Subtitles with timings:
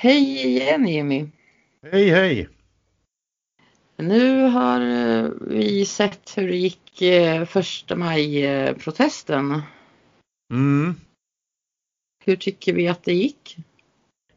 [0.00, 1.26] Hej igen Jimmy!
[1.82, 2.48] Hej hej!
[3.96, 9.62] Nu har eh, vi sett hur det gick eh, första maj-protesten.
[10.52, 10.94] Mm.
[12.24, 13.56] Hur tycker vi att det gick?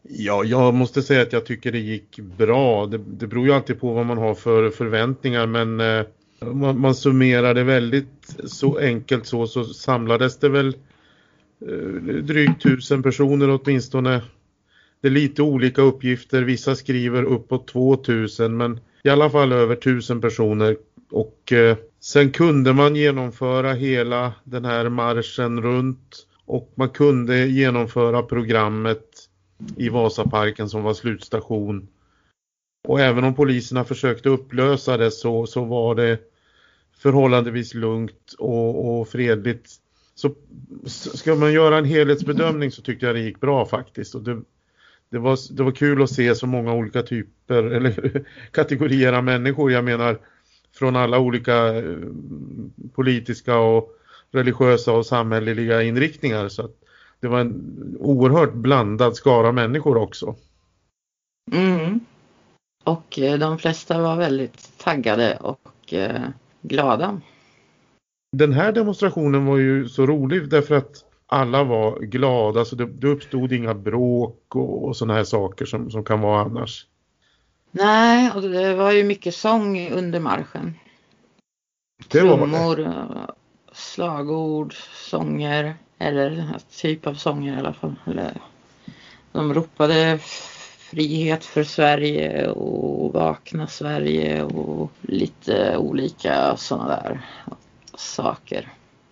[0.02, 2.86] Ja, jag måste säga att jag tycker det gick bra.
[2.86, 6.05] Det, det beror ju alltid på vad man har för förväntningar men eh,
[6.54, 10.75] man, man summerar det väldigt så enkelt så så samlades det väl
[11.68, 14.21] eh, drygt tusen personer åtminstone.
[15.02, 16.41] Det är lite olika uppgifter.
[16.41, 20.78] Vissa skriver uppåt 2000 men i alla fall över 1000 personer
[21.11, 28.21] och eh, sen kunde man genomföra hela den här marschen runt och man kunde genomföra
[28.21, 29.06] programmet
[29.78, 31.87] i Vasaparken som var slutstation.
[32.88, 36.20] Och även om poliserna försökte upplösa det så, så var det
[36.97, 39.72] förhållandevis lugnt och, och fredligt.
[40.16, 40.36] Så
[41.14, 44.16] ska man göra en helhetsbedömning så tyckte jag det gick bra faktiskt.
[44.16, 44.42] Och det,
[45.11, 49.72] det, var, det var kul att se så många olika typer eller kategorier av människor.
[49.72, 50.20] Jag menar
[50.73, 51.98] från alla olika eh,
[52.94, 53.89] politiska och
[54.32, 56.50] religiösa och samhälleliga inriktningar.
[56.50, 56.70] Så
[57.20, 60.36] det var en oerhört blandad skara människor också.
[61.52, 62.00] Mm.
[62.84, 66.22] Och eh, de flesta var väldigt taggade och eh,
[66.62, 67.22] glada.
[68.32, 73.08] Den här demonstrationen var ju så rolig därför att alla var glada så det, det
[73.08, 76.86] uppstod inga bråk och, och sådana här saker som, som kan vara annars.
[77.72, 80.73] Nej, och det var ju mycket sång under marschen.
[82.08, 82.90] Det var Trummor,
[83.72, 87.95] slagord, sånger eller typ av sånger i alla fall.
[88.06, 88.34] Eller,
[89.32, 90.20] de ropade
[90.78, 97.22] frihet för Sverige och vakna Sverige och lite olika sådana där
[97.94, 98.70] saker.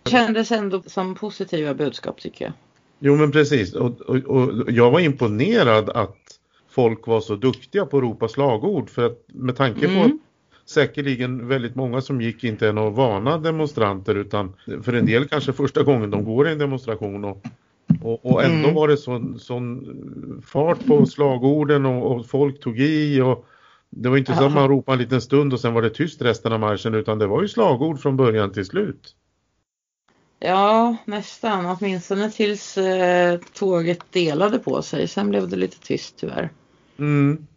[0.09, 2.53] Kändes ändå som positiva budskap tycker jag.
[2.99, 6.17] Jo men precis och, och, och jag var imponerad att
[6.69, 10.05] folk var så duktiga på att ropa slagord för att med tanke på mm.
[10.05, 10.11] att
[10.65, 14.53] säkerligen väldigt många som gick inte är några vana demonstranter utan
[14.83, 17.45] för en del kanske första gången de går i en demonstration och,
[18.01, 18.75] och, och ändå mm.
[18.75, 23.45] var det sån, sån fart på slagorden och, och, folk tog i och
[23.89, 26.21] det var inte så att man ropade en liten stund och sen var det tyst
[26.21, 29.15] resten av marschen utan det var ju slagord från början till slut.
[30.39, 31.65] Ja, nästan.
[31.65, 35.07] Åtminstone tills eh, tåget delade på sig.
[35.07, 36.49] Sen blev det lite tyst tyvärr.
[36.97, 37.47] Mm.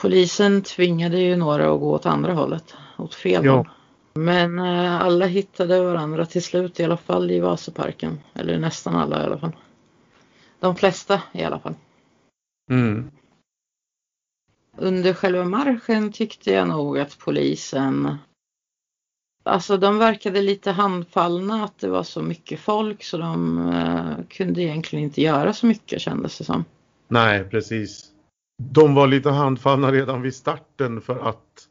[0.00, 3.56] Polisen tvingade ju några att gå åt andra hållet, åt fel ja.
[3.56, 3.68] håll.
[4.14, 8.20] Men eh, alla hittade varandra till slut i alla fall i Vasaparken.
[8.34, 9.56] Eller nästan alla i alla fall.
[10.60, 11.74] De flesta i alla fall.
[12.70, 13.10] Mm.
[14.76, 18.18] Under själva marschen tyckte jag nog att polisen
[19.42, 24.62] Alltså de verkade lite handfallna att det var så mycket folk så de eh, kunde
[24.62, 26.64] egentligen inte göra så mycket kändes det som.
[27.08, 28.12] Nej, precis
[28.70, 31.68] de var lite handfallna redan vid starten för att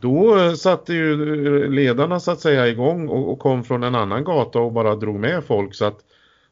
[0.00, 4.58] då satte ju ledarna så att säga igång och, och kom från en annan gata
[4.58, 5.98] och bara drog med folk så att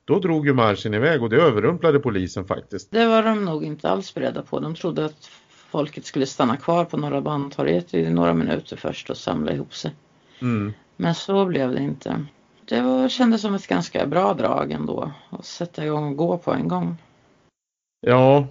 [0.05, 2.91] då drog ju marschen iväg och det överrumplade polisen faktiskt.
[2.91, 4.61] Det var de nog inte alls beredda på.
[4.61, 5.31] De trodde att
[5.71, 9.95] folket skulle stanna kvar på Norra Bantorget i några minuter först och samla ihop sig.
[10.41, 10.73] Mm.
[10.97, 12.25] Men så blev det inte.
[12.65, 16.53] Det var, kändes som ett ganska bra drag ändå att sätta igång och gå på
[16.53, 16.97] en gång.
[18.01, 18.47] Ja,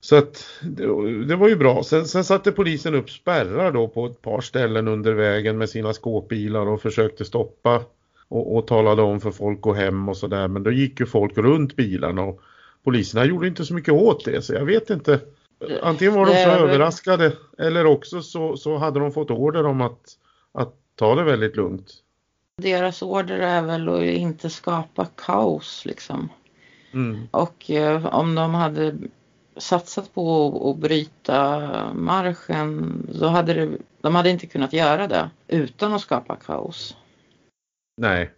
[0.00, 0.86] så att det,
[1.24, 1.82] det, var ju bra.
[1.82, 5.92] Sen, sen satte polisen upp spärrar då på ett par ställen under vägen med sina
[5.92, 7.82] skåpbilar och försökte stoppa
[8.28, 10.48] och, och talade om för folk att gå hem och sådär.
[10.48, 12.40] Men då gick ju folk runt bilarna och
[12.84, 15.20] poliserna gjorde inte så mycket åt det så jag vet inte.
[15.82, 20.00] Antingen var de så överraskade eller också så, så hade de fått order om att,
[20.56, 22.02] att ta det väldigt lugnt.
[22.62, 26.28] Deras order är väl att inte skapa kaos liksom.
[26.92, 27.28] Mm.
[27.30, 28.96] Och eh, om de hade
[29.56, 35.92] satsat på att bryta marschen då hade det, de hade inte kunnat göra det utan
[35.92, 36.96] att skapa kaos.
[37.96, 38.30] Nej.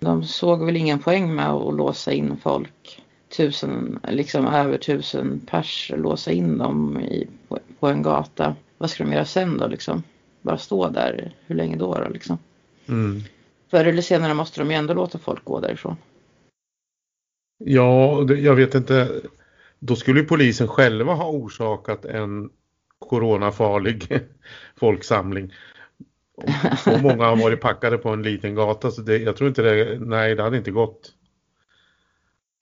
[0.00, 3.02] De såg väl ingen poäng med att låsa in folk.
[3.36, 8.56] Tusen, liksom över tusen pers, låsa in dem i, på, på en gata.
[8.78, 10.02] Vad ska de göra sen då liksom?
[10.44, 12.38] Bara stå där, hur länge då då liksom?
[12.86, 13.22] Mm.
[13.70, 15.96] Förr eller senare måste de ju ändå låta folk gå därifrån.
[17.58, 19.20] Ja, jag vet inte
[19.78, 22.50] då skulle polisen själva ha orsakat en
[22.98, 24.20] coronafarlig
[24.76, 25.52] folksamling.
[26.84, 29.98] Så många har varit packade på en liten gata så det, jag tror inte det,
[30.00, 31.12] nej det hade inte gått.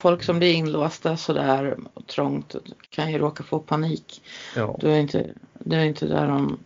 [0.02, 1.76] Folk som blir inlåsta sådär
[2.06, 2.55] trångt
[2.90, 4.23] kan ju råka få panik.
[4.56, 4.79] Ja.
[4.81, 6.58] Det är inte, det är inte där de,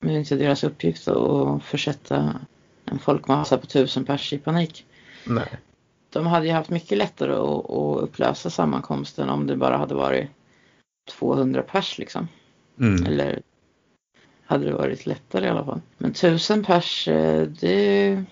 [0.00, 2.40] det är inte deras uppgift att försätta
[2.84, 4.86] en folkmassa på tusen pers i panik.
[5.24, 5.58] Nej.
[6.10, 10.30] de hade ju haft mycket lättare att, att upplösa sammankomsten om det bara hade varit
[11.10, 12.28] 200 pers liksom.
[12.80, 13.06] Mm.
[13.06, 13.42] Eller
[14.44, 15.80] hade det varit lättare i alla fall.
[15.98, 18.24] Men 1000 pers, eh, det...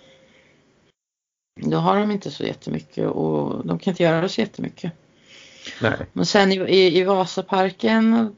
[1.61, 4.93] Då har de inte så jättemycket och de kan inte göra så jättemycket.
[5.83, 6.07] Nej.
[6.13, 8.37] Men sen i, i, i Vasaparken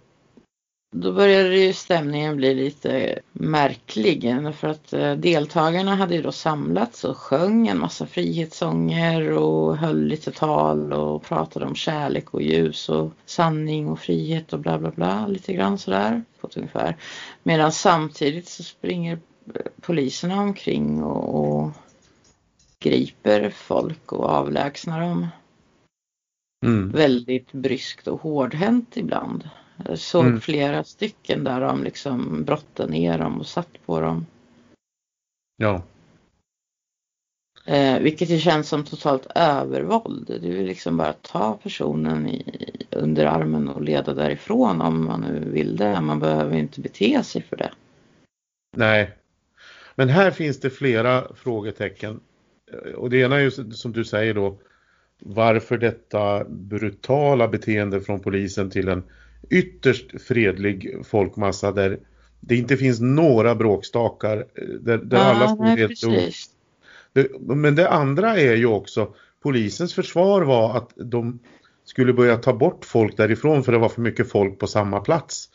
[0.90, 7.04] då började ju stämningen bli lite märklig för att eh, deltagarna hade ju då samlats
[7.04, 12.88] och sjöng en massa frihetssånger och höll lite tal och pratade om kärlek och ljus
[12.88, 16.96] och sanning och frihet och bla bla bla lite grann sådär på ett ungefär.
[17.42, 19.18] Medan samtidigt så springer
[19.54, 21.70] eh, poliserna omkring och, och
[22.78, 25.26] griper folk och avlägsnar dem
[26.66, 26.90] Mm.
[26.90, 29.48] väldigt bryskt och hårdhänt ibland.
[29.86, 30.40] Jag såg Mm.
[30.40, 34.26] flera stycken där de liksom brottade ner dem och satt på dem.
[35.56, 35.82] Ja.
[37.66, 40.26] Eh, vilket ju känns som totalt övervåld.
[40.26, 42.44] Du vill liksom bara ta personen i,
[42.90, 46.00] under armen och leda därifrån om man nu vill det.
[46.00, 47.72] Man behöver inte bete sig för det.
[48.76, 49.10] Nej.
[49.94, 52.20] Men här finns det flera frågetecken.
[52.72, 54.58] Eh, Och det ena är ju som du säger då
[55.20, 59.02] varför detta brutala beteende från polisen till en
[59.50, 61.98] ytterst fredlig folkmassa där
[62.40, 66.00] det inte finns några bråkstakar eh, där, där alla står helt.
[67.12, 71.38] Det- Men det andra är ju också polisens försvar var att de
[71.84, 75.48] skulle börja ta bort folk därifrån för det var för mycket folk på samma plats.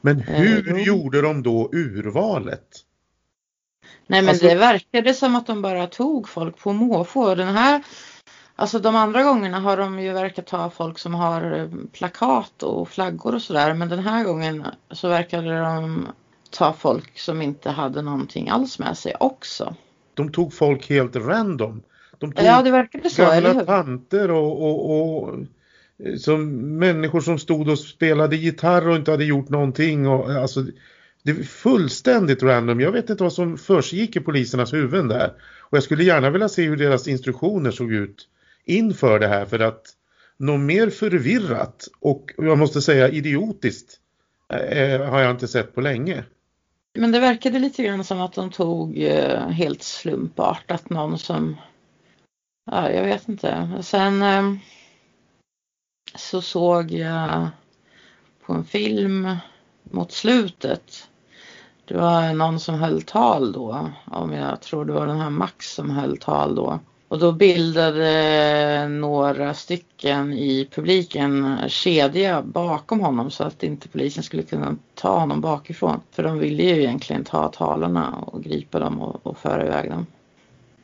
[0.00, 0.78] Men Eh, hur jo.
[0.78, 2.66] gjorde de då urvalet?
[4.06, 7.34] Nej men Alltså- det verkade som att de bara tog folk på måfå.
[7.34, 7.82] Den här,
[8.56, 12.88] alltså de andra gångerna har de ju verkat ta folk som har eh, plakat och
[12.88, 13.74] flaggor och sådär.
[13.74, 16.06] Men den här gången så verkade de
[16.50, 19.74] ta folk som inte hade någonting alls med sig också.
[20.14, 21.82] De tog folk helt random.
[22.18, 25.34] De tog Ja det verkade så, gamla tanter och, och, och
[25.98, 30.08] eh, som människor som stod och spelade gitarr och inte hade gjort någonting.
[30.08, 30.64] Och, alltså,
[31.22, 32.80] det är fullständigt random.
[32.80, 35.32] Jag vet inte vad som försiggick i polisernas huvuden där.
[35.60, 38.28] Och jag skulle gärna vilja se hur deras instruktioner såg ut
[38.64, 39.86] inför det här för att
[40.36, 44.00] något mer förvirrat och jag måste säga idiotiskt
[44.52, 46.24] eh, har jag inte sett på länge.
[46.94, 51.56] Men det verkade lite grann som att de tog eh, helt slumpartat någon som,
[52.70, 53.78] ja jag vet inte.
[53.82, 54.54] Sen eh,
[56.14, 57.48] så såg jag
[58.46, 59.36] på en film
[59.82, 61.08] mot slutet.
[61.84, 65.74] Det var någon som höll tal då, om jag tror det var den här Max
[65.74, 66.80] som höll tal då.
[67.08, 68.10] Och då bildade
[68.82, 75.18] eh, några stycken i publiken kedja bakom honom så att inte polisen skulle kunna ta
[75.18, 76.00] honom bakifrån.
[76.10, 80.06] För de ville ju egentligen ta talarna och gripa dem och, och föra iväg dem.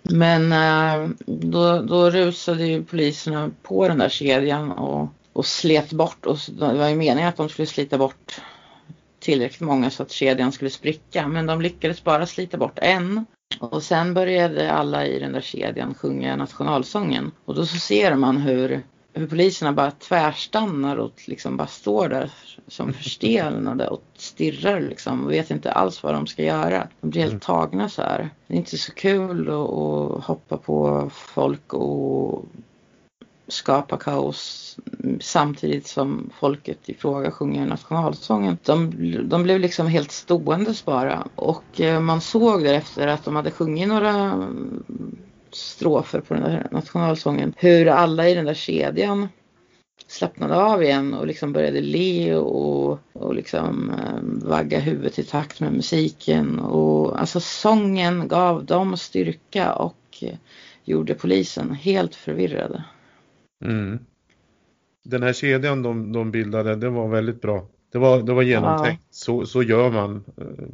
[0.03, 6.27] Men eh, då, då rusade ju poliserna på den där kedjan och, och slet bort.
[6.27, 8.41] Och det var ju meningen att de skulle slita bort
[9.19, 11.29] tillräckligt många så att kedjan skulle spricka.
[11.29, 13.27] Men de lyckades bara slita bort en.
[13.59, 17.31] Och sen började alla i den där kedjan sjunga nationalsången.
[17.45, 18.83] Och då så ser man hur,
[19.13, 22.31] hur poliserna bara tvärstannar och liksom bara står där
[22.69, 26.89] som förstelnade och stirrar liksom och vet inte alls vad de ska göra.
[27.01, 28.31] De blir helt tagna så här.
[28.47, 32.45] Det är inte så kul att, att hoppa på folk och
[33.49, 34.70] skapa kaos
[35.21, 38.59] samtidigt som folket i fråga sjunger nationalsången.
[38.65, 38.91] De,
[39.29, 43.89] de blev liksom helt ståendes bara och eh, man såg därefter att de hade sjungit
[43.89, 45.17] några mm,
[45.53, 49.29] strofer på den där nationalsången hur alla i den där kedjan
[50.07, 55.61] slappnade av igen och liksom började le och, och liksom eh, vagga huvudet i takt
[55.61, 60.35] med musiken och alltså sången gav dem styrka och eh,
[60.85, 62.85] gjorde polisen helt förvirrade.
[63.65, 63.99] Mm.
[65.03, 67.67] Den här kedjan de, de bildade, det var väldigt bra.
[67.93, 69.03] Det var, det var genomtänkt.
[69.11, 70.25] Så, så gör man.
[70.37, 70.67] eh,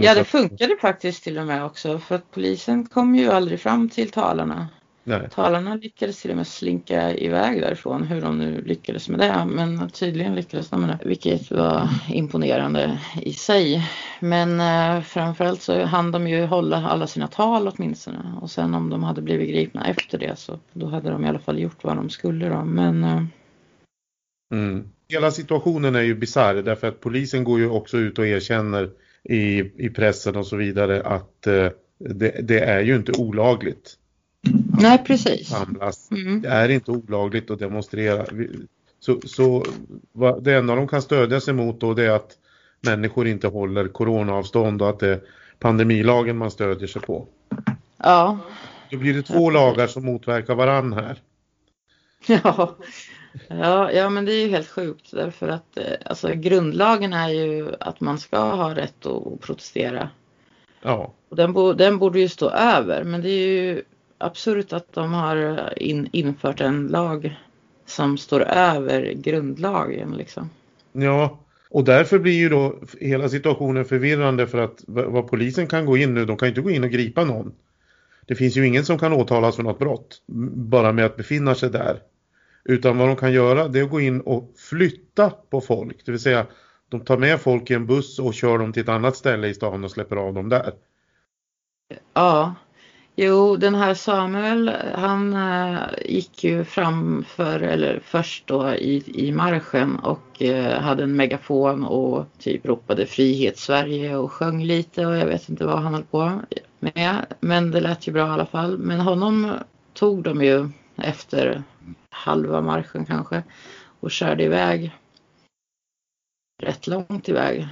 [0.00, 3.88] Ja, det funkade faktiskt till och med också för att polisen kom ju aldrig fram
[3.88, 4.68] till talarna.
[5.08, 5.28] Nej.
[5.30, 9.44] Talarna lyckades till och med slinka iväg därifrån, hur de nu lyckades med det.
[9.46, 13.90] Men tydligen lyckades de med det, vilket var imponerande i sig.
[14.20, 18.18] Men eh, framförallt så hann de ju hålla alla sina tal åtminstone.
[18.40, 21.38] Och sen om de hade blivit gripna efter det så då hade de i alla
[21.38, 22.64] fall gjort vad de skulle då.
[22.64, 23.22] Men eh,
[24.50, 24.88] Mm.
[25.08, 28.90] Hela situationen är ju bisarr därför att polisen går ju också ut och erkänner
[29.24, 33.96] i, i pressen och så vidare att eh, det, det är ju inte olagligt
[34.80, 35.48] nej, precis.
[35.48, 36.10] samlas.
[36.10, 36.42] Mm.
[36.42, 38.26] Det är inte olagligt att demonstrera.
[39.00, 39.64] Så, så
[40.40, 42.36] det enda de kan stödja sig mot då det är att
[42.80, 45.20] människor inte håller coronaavstånd och att det är
[45.58, 47.26] pandemilagen man stödjer sig på.
[47.96, 48.38] Ja,
[48.90, 51.18] Då blir det två lagar som motverkar varann här.
[52.26, 52.76] Ja.
[53.48, 57.74] Ja, ja, men det är ju helt sjukt därför att eh, alltså, grundlagen är ju
[57.80, 60.10] att man ska ha rätt att protestera.
[60.82, 61.12] Ja.
[61.28, 63.82] Och den, bo, den borde ju stå över men det är ju
[64.18, 67.36] absurt att de har in, infört en lag
[67.86, 70.50] som står över grundlagen liksom.
[70.92, 71.38] Ja,
[71.70, 76.14] och därför blir ju då hela situationen förvirrande för att vad polisen kan gå in
[76.14, 77.54] nu, de kan inte gå in och gripa någon.
[78.26, 80.22] Det finns ju ingen som kan åtalas för något brott
[80.54, 82.02] bara med att befinna sig där.
[82.64, 86.06] Utan vad de kan göra det är att gå in och flytta på folk.
[86.06, 86.46] Det vill säga
[86.88, 89.54] de tar med folk i en buss och kör dem till ett annat ställe i
[89.54, 90.72] stan och släpper av dem där.
[92.14, 92.54] Ja,
[93.20, 99.98] jo den här Samuel han äh, gick ju framför eller först då i, i marschen
[99.98, 105.26] och äh, hade en megafon och typ ropade frihet Sverige och sjöng lite och jag
[105.26, 106.40] vet inte vad han höll på
[106.78, 107.26] med.
[107.40, 108.78] Men det lät ju bra i alla fall.
[108.78, 109.52] Men honom
[109.94, 111.62] tog de ju efter
[112.10, 113.42] halva marschen kanske
[114.00, 114.92] och körde iväg
[116.62, 117.68] rätt långt iväg.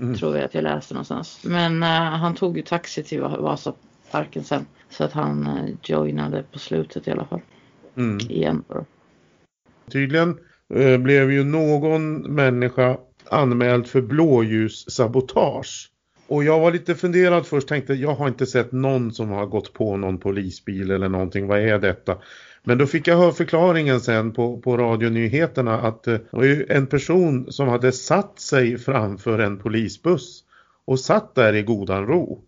[0.00, 0.16] Mm.
[0.16, 1.40] Tror jag att jag läste någonstans.
[1.44, 3.20] Men uh, han tog ju taxi till
[4.14, 4.66] Vasaparken sen.
[4.88, 7.40] Så att han uh, joinade på slutet i alla fall.
[7.96, 8.18] Mm.
[8.30, 8.84] Igen då.
[9.92, 10.38] Tydligen
[10.74, 12.96] uh, blev ju någon människa
[13.30, 15.90] anmäld för blåljussabotage.
[16.26, 19.72] Och jag var lite funderad först, tänkte jag har inte sett någon som har gått
[19.72, 22.16] på någon polisbil eller någonting, vad är detta?
[22.62, 26.66] Men då fick jag höra förklaringen sen på, på radionyheterna att eh, det var ju
[26.68, 30.44] en person som hade satt sig framför en polisbuss
[30.84, 32.42] och satt där i godan ro.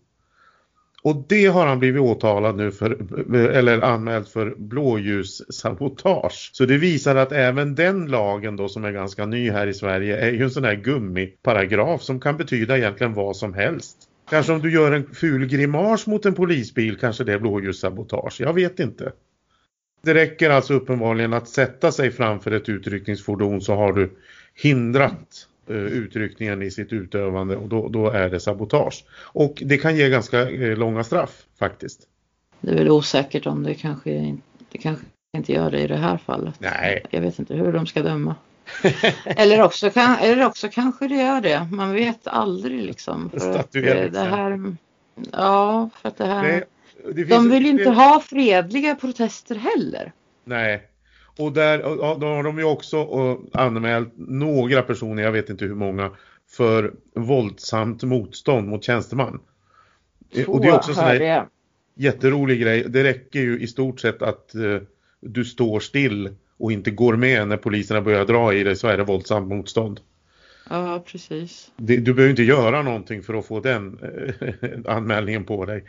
[1.07, 2.97] Och det har han blivit åtalad nu för,
[3.35, 6.49] eller anmält för blåljussabotage.
[6.53, 10.17] Så det visar att även den lagen då som är ganska ny här i Sverige
[10.17, 13.97] är ju en sån här gummiparagraf som kan betyda egentligen vad som helst.
[14.29, 18.53] Kanske om du gör en ful grimas mot en polisbil kanske det är blåljussabotage, jag
[18.53, 19.11] vet inte.
[20.03, 24.11] Det räcker alltså uppenbarligen att sätta sig framför ett utryckningsfordon så har du
[24.55, 29.05] hindrat utryckningen i sitt utövande och då, då, är det sabotage.
[29.21, 32.07] Och det kan ge ganska uh, långa straff faktiskt.
[32.61, 34.37] Det är väl osäkert om det kanske,
[34.71, 35.05] det kanske
[35.37, 36.55] inte gör det i det här fallet.
[36.59, 37.03] Nej.
[37.09, 38.35] Jag vet inte hur de ska döma.
[39.25, 41.67] eller, också kan, eller också kanske det gör det.
[41.71, 43.29] Man vet aldrig liksom.
[43.29, 44.75] För att, eh, det här,
[45.31, 46.63] ja, för att det här...
[47.05, 47.89] Det finns, de vill inte det...
[47.89, 50.11] ha fredliga protester heller.
[50.43, 50.87] Nej.
[51.39, 51.79] Och där
[52.19, 53.07] då har de ju också
[53.53, 56.11] anmält några personer, jag vet inte hur många,
[56.49, 59.39] för våldsamt motstånd mot tjänsteman.
[60.35, 61.45] Två, och det är också en här
[61.95, 62.85] jätterolig grej.
[62.89, 64.81] Det räcker ju i stort sett att uh,
[65.19, 68.97] du står still och inte går med när poliserna börjar dra i dig så är
[68.97, 69.99] det våldsamt motstånd.
[70.69, 71.71] Ja, precis.
[71.77, 75.83] Det, du behöver inte göra någonting för att få den uh, anmälningen på dig.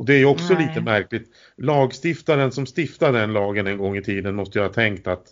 [0.00, 0.66] Och det är ju också Nej.
[0.66, 1.30] lite märkligt.
[1.56, 5.26] Lagstiftaren som stiftade den lagen en gång i tiden måste ju ha tänkt att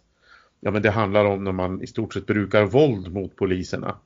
[0.61, 3.97] ja, men det handlar om när man i stort sett brukar våld mot poliserna.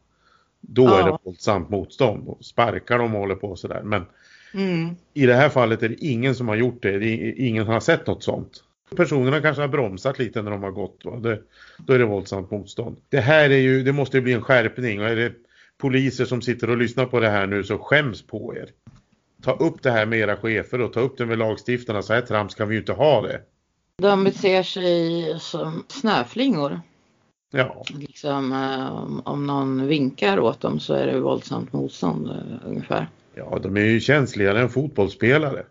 [0.61, 1.01] Då ja.
[1.01, 3.83] är det våldsamt motstånd och sparkar dem och håller på sådär.
[3.85, 4.05] Men
[4.55, 4.95] mm.
[5.15, 6.99] i det här fallet är det ingen som har gjort det.
[6.99, 8.65] det ingen har sett något sånt.
[8.97, 11.23] Personerna kanske har bromsat lite när de har gått.
[11.23, 11.39] Det,
[11.79, 12.97] då är det våldsamt motstånd.
[13.09, 15.01] Det här är ju, det måste bli en skärpning.
[15.01, 15.33] Och är det
[15.79, 18.69] poliser som sitter och lyssnar på det här nu så skäms på er
[19.43, 22.03] ta upp det här med era chefer och ta upp det med lagstiftarna.
[22.03, 23.41] Så här trams kan vi ju inte ha det.
[24.03, 26.81] De beter sig som snöflingor.
[27.53, 27.85] Ja.
[27.89, 33.09] Liksom, eh, om någon vinkar åt dem så är det våldsamt motstånd eh, ungefär.
[33.35, 35.67] Ja, de är ju känsligare än fotbollsspelare.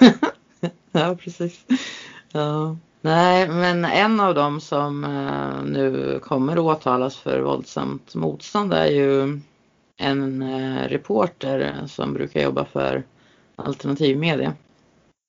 [0.92, 1.64] ja, precis.
[2.32, 2.76] Ja.
[3.00, 9.40] Nej, men en av dem som eh, nu kommer åtalas för våldsamt motstånd är ju
[9.96, 13.04] en eh, reporter som brukar jobba för
[13.56, 14.54] alternativ media.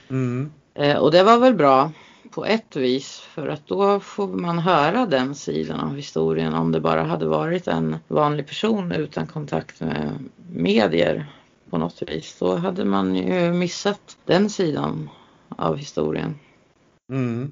[0.10, 0.52] Mm.
[0.74, 1.92] Eh, och det var väl bra
[2.32, 6.80] på ett vis för att då får man höra den sidan av historien om det
[6.80, 11.26] bara hade varit en vanlig person utan kontakt med medier
[11.70, 12.38] på något vis.
[12.40, 15.10] Då hade man ju missat den sidan
[15.50, 16.40] av historien.
[17.12, 17.52] Mm.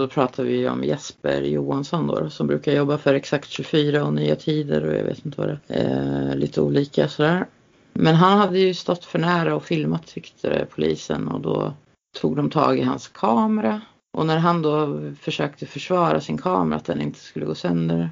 [0.00, 4.36] Då pratar vi om Jesper Johansson då som brukar jobba för Exakt 24 och Nya
[4.36, 6.30] Tider och jag vet inte vad det är.
[6.30, 7.46] Eh, lite olika sådär.
[7.92, 11.72] Men han hade ju stått för nära och filmat tyckte polisen och då
[12.20, 13.80] tog de tag i hans kamera.
[14.18, 18.10] Och när han då försökte försvara sin kamera att den inte skulle gå sönder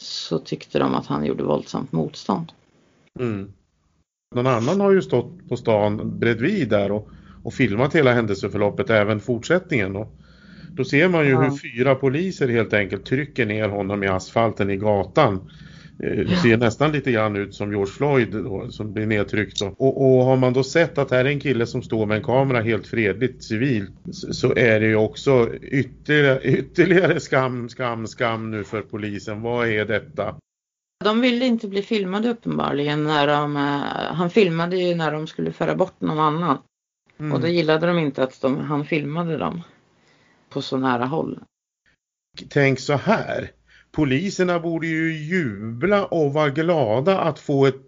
[0.00, 2.52] så tyckte de att han gjorde våldsamt motstånd.
[3.20, 3.52] Mm.
[4.34, 7.08] Någon annan har ju stått på stan bredvid där och,
[7.42, 9.96] och filmat hela händelseförloppet, även fortsättningen.
[9.96, 10.12] Och
[10.78, 11.40] då ser man ju ja.
[11.40, 15.50] hur fyra poliser helt enkelt trycker ner honom i asfalten i gatan
[15.98, 19.62] Det ser nästan lite grann ut som George Floyd då, som blir nedtryckt.
[19.62, 22.22] Och, och har man då sett att här är en kille som står med en
[22.22, 28.50] kamera helt fredligt civilt så, så är det ju också ytterligare, ytterligare skam, skam, skam
[28.50, 29.42] nu för polisen.
[29.42, 30.34] Vad är detta?
[31.04, 33.56] De ville inte bli filmade uppenbarligen när de,
[34.14, 36.58] han filmade ju när de skulle föra bort någon annan.
[37.20, 37.32] Mm.
[37.32, 39.62] Och då gillade de inte att de, han filmade dem
[40.50, 41.38] på så nära håll.
[42.48, 43.50] Tänk så här.
[43.92, 47.80] Poliserna borde ju jubla och vara glada att få ett,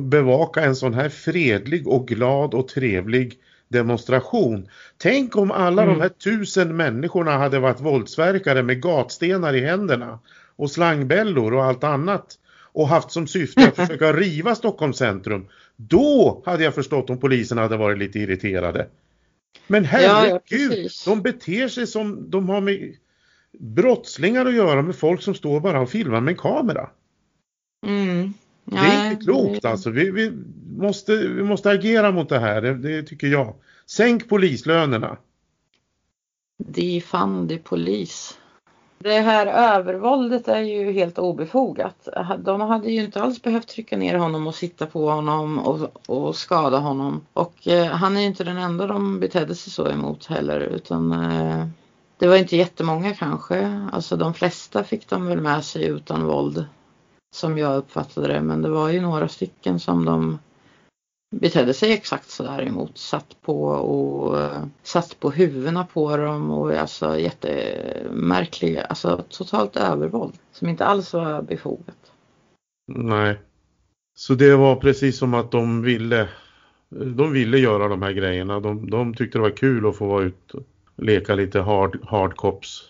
[0.00, 4.68] bevaka en sån här fredlig och glad och trevlig demonstration.
[4.98, 5.94] Tänk om alla mm.
[5.94, 10.18] de här tusen människorna hade varit våldsverkare med gatstenar i händerna
[10.56, 12.38] och slangbällor och allt annat
[12.72, 15.48] och haft som syfte att försöka riva Stockholms centrum.
[15.76, 18.86] Då hade jag förstått om polisen hade varit lite irriterade.
[19.66, 22.96] Men herregud, ja, de beter sig som de har med
[23.58, 26.90] brottslingar att göra med folk som står bara och filmar med en kamera.
[27.86, 28.34] Mm.
[28.64, 29.90] Det är inte klokt alltså.
[29.90, 30.32] Vi, vi,
[30.76, 33.54] måste, vi måste agera mot det här, det, det tycker jag.
[33.86, 35.16] Sänk polislönerna.
[36.58, 38.38] Defund polis.
[39.02, 42.08] Det här övervåldet är ju helt obefogat.
[42.38, 46.36] De hade ju inte alls behövt trycka ner honom och sitta på honom och, och
[46.36, 47.20] skada honom.
[47.32, 51.12] Och eh, han är ju inte den enda de betedde sig så emot heller utan
[51.12, 51.66] eh,
[52.18, 53.88] det var inte jättemånga kanske.
[53.92, 56.64] Alltså de flesta fick de väl med sig utan våld.
[57.34, 58.40] Som jag uppfattade det.
[58.40, 60.38] Men det var ju några stycken som de
[61.32, 62.98] betedde sig exakt sådär emot.
[62.98, 70.34] Satt på och uh, satt på huvudena på dem och alltså jättemärkliga, alltså totalt övervåld.
[70.52, 72.12] Som inte alls var befogat.
[72.88, 73.38] Nej.
[74.14, 76.28] Så det var precis som att de ville
[76.90, 78.60] de ville göra de här grejerna.
[78.60, 80.58] De, de tyckte det var kul att få vara ute
[80.96, 82.82] leka lite hard, hard cops.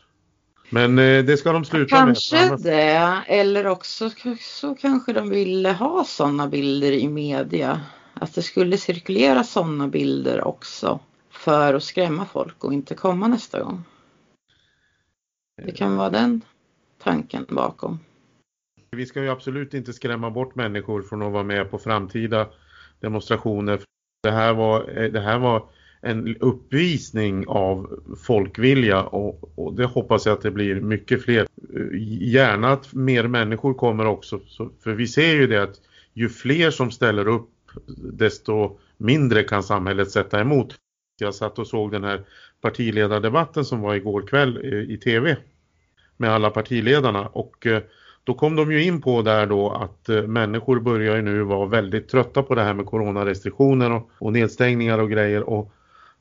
[0.71, 2.49] Men eh, det ska de sluta kanske med.
[2.49, 7.81] Kanske det, eller också så kanske de ville ha sådana bilder i media.
[8.15, 11.01] Att det skulle cirkulera sådana bilder också
[11.31, 13.85] för att skrämma folk och inte komma nästa gång.
[15.63, 16.41] Det kan vara den
[17.03, 17.99] tanken bakom.
[18.91, 22.49] Vi ska ju absolut inte skrämma bort människor från att vara med på framtida
[23.01, 23.81] demonstrationer.
[24.23, 25.69] Det här var, det här var
[26.01, 31.47] en uppvisning av folkvilja och, och, det hoppas jag att det blir mycket fler.
[32.21, 35.81] Gärna att mer människor kommer också, så, för vi ser ju det att
[36.13, 37.51] ju fler som ställer upp
[37.97, 40.75] desto mindre kan samhället sätta emot.
[41.21, 42.25] Jag satt och såg den här
[42.61, 45.37] partiledardebatten som var igår kväll eh, i tv
[46.17, 47.83] med alla partiledarna och eh,
[48.25, 51.67] då kom de ju in på där då att eh, människor börjar ju nu vara
[51.67, 55.73] väldigt trötta på det här med coronarestriktioner och, och nedstängningar och grejer och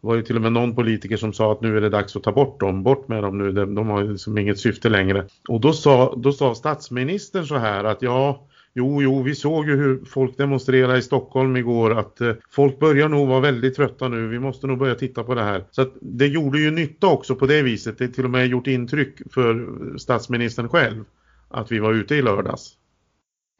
[0.02, 2.16] det var ju till och med någon politiker som sa att nu är det dags
[2.16, 5.28] att ta bort dem, bort med dem nu, de, de har liksom inget syfte längre.
[5.50, 9.76] Och då sa, då sa statsministern så här att ja, Jo, jo, vi såg ju
[9.76, 14.28] hur folk demonstrerade i Stockholm igår att eh, folk börjar nog vara väldigt trötta nu.
[14.28, 15.66] Vi måste nog börja titta på det här.
[15.72, 17.98] Så att det gjorde ju nytta också på det viset.
[17.98, 21.04] Det till och med gjort intryck för statsministern själv
[21.50, 22.78] att vi var ute i lördags.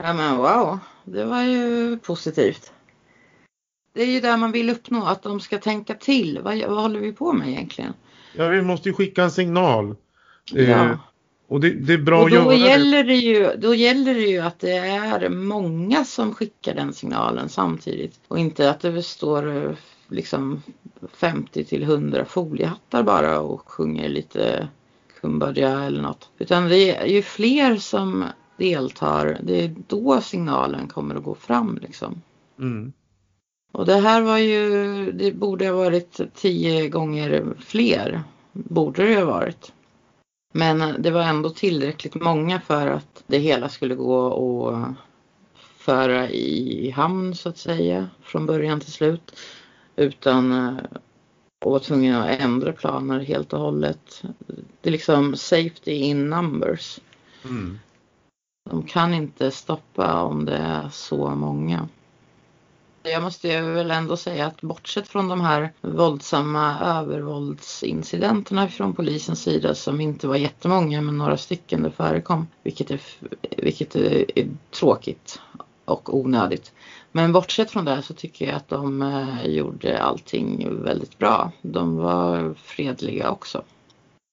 [0.04, 2.74] Ja men wow, det var ju positivt.
[3.94, 6.40] Det är ju där man vill uppnå, att de ska tänka till.
[6.44, 7.94] Vad, vad håller vi på med egentligen?
[8.36, 9.96] Ja, vi måste ju skicka en signal.
[10.52, 10.98] Ja.
[11.52, 13.16] Och det, det, är bra och då att göra gäller det.
[13.16, 18.20] Ju, då gäller det ju att det är många som skickar den signalen samtidigt.
[18.28, 19.72] Och inte att det står eh,
[20.08, 20.64] liksom
[21.14, 24.68] 50 till 100 foliehattar bara och sjunger lite
[25.22, 26.30] kumbadja eller något.
[26.40, 28.26] Utan det är ju fler som
[28.58, 32.22] deltar, det är då signalen kommer att gå fram liksom.
[32.60, 32.94] Mm.
[33.72, 38.24] Och det här var ju, det borde ha varit tio gånger fler.
[38.52, 39.72] Borde det ha varit.
[40.52, 44.96] Men det var ändå tillräckligt många för att det hela skulle gå att
[45.78, 49.40] föra i hamn så att säga från början till slut.
[49.96, 51.00] Utan att eh,
[51.66, 54.24] var tvungen att ändra planer helt och hållet.
[54.82, 57.00] Det är liksom safety in numbers.
[57.46, 57.80] Mm.
[58.70, 61.88] De kan inte stoppa om det är så många.
[63.04, 69.76] Jag måste väl ändå säga att bortsett från de här våldsamma övervåldsincidenterna från polisens sida
[69.76, 73.02] som inte var jättemånga men några stycken det förekom vilket är,
[73.58, 74.26] vilket är
[74.72, 75.40] tråkigt
[75.86, 76.74] och onödigt.
[77.12, 81.52] Men bortsett från det så tycker jag att de eh, gjorde allting väldigt bra.
[81.62, 83.64] De var fredliga också.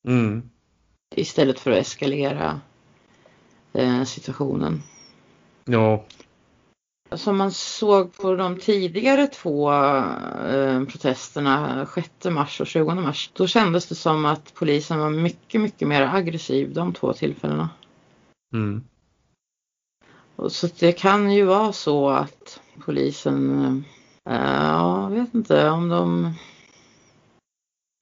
[0.08, 0.50] Mm.
[1.14, 2.60] Istället för att eskalera
[3.72, 4.82] eh, situationen.
[5.64, 6.04] Ja,
[7.10, 13.30] som man såg på de tidigare två eh, protesterna 6 mars och 20 mars.
[13.32, 17.68] Då kändes det som att polisen var mycket, mycket mer aggressiv de två tillfällena.
[18.52, 18.84] Mm.
[20.48, 23.84] Så det kan ju vara så att polisen,
[24.24, 26.34] ja, jag vet inte om de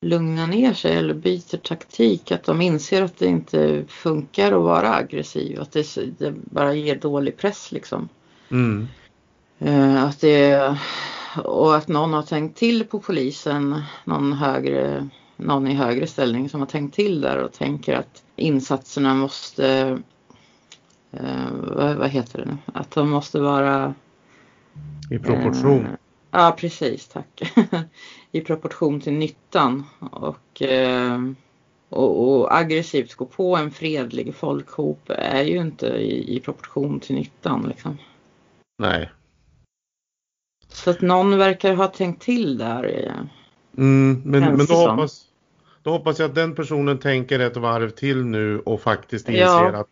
[0.06, 4.94] lugnar ner sig eller byter taktik, att de inser att det inte funkar att vara
[4.94, 8.08] aggressiv, att det, det bara ger dålig press liksom.
[8.50, 8.88] Mm.
[9.98, 10.76] Att det,
[11.44, 16.60] och att någon har tänkt till på polisen, någon, högre, någon i högre ställning som
[16.60, 19.98] har tänkt till där och tänker att insatserna måste,
[21.12, 21.50] eh,
[21.98, 23.94] vad, heter det nu, att de måste vara
[25.10, 25.86] i proportion.
[25.86, 25.92] Eh,
[26.30, 27.54] ja precis, tack.
[28.32, 31.20] I proportion till nyttan och, eh,
[31.88, 37.14] och, och, aggressivt gå på en fredlig folkhop är ju inte i, i proportion till
[37.14, 37.98] nyttan liksom.
[38.78, 39.10] Nej.
[40.68, 42.84] Så att någon verkar ha tänkt till där.
[43.78, 45.24] Mm, men men då, hoppas,
[45.82, 49.76] då hoppas jag att den personen tänker ett varv till nu och faktiskt inser ja.
[49.76, 49.88] att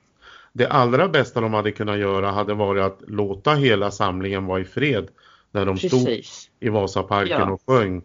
[0.52, 4.64] det allra bästa de hade kunnat göra hade varit att låta hela samlingen vara i
[4.64, 5.08] fred
[5.52, 6.26] när de Precis.
[6.26, 7.52] stod i Vasaparken ja.
[7.52, 8.02] och sjöng.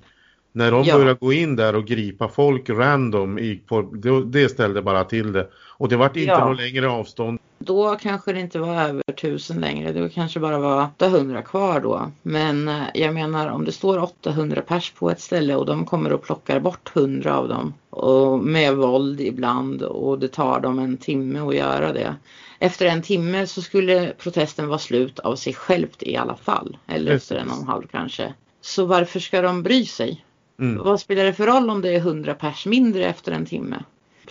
[0.51, 0.97] När de ja.
[0.97, 5.31] började gå in där och gripa folk random, i, på, det, det ställde bara till
[5.31, 5.49] det.
[5.77, 6.49] Och det vart inte ja.
[6.49, 10.83] något längre avstånd då kanske det inte var över tusen längre, det kanske bara var
[10.83, 12.11] 800 kvar då.
[12.21, 16.13] Men eh, jag menar om det står 800 pers på ett ställe och de kommer
[16.13, 20.97] och plockar bort 100 av dem och med våld ibland och det tar dem en
[20.97, 22.15] timme att göra det.
[22.59, 26.77] Efter en timme så skulle protesten vara slut av sig självt i alla fall.
[26.87, 28.33] Eller efter en och en halv kanske.
[28.61, 30.25] Så varför ska de bry sig?
[30.59, 30.83] Mm.
[30.83, 33.83] Vad spelar det för roll om det är 100 pers mindre efter en timme?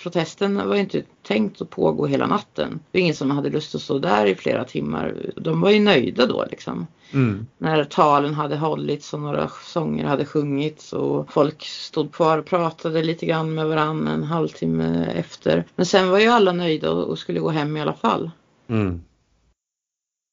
[0.03, 2.81] Protesten var inte tänkt att pågå hela natten.
[2.91, 5.33] Det var ingen som hade lust att stå där i flera timmar.
[5.37, 6.87] De var ju nöjda då liksom.
[7.13, 7.47] Mm.
[7.59, 13.03] När talen hade hållits och några sånger hade sjungits och folk stod kvar och pratade
[13.03, 15.65] lite grann med varandra en halvtimme efter.
[15.77, 18.31] Men sen var ju alla nöjda och skulle gå hem i alla fall.
[18.69, 19.03] Mm.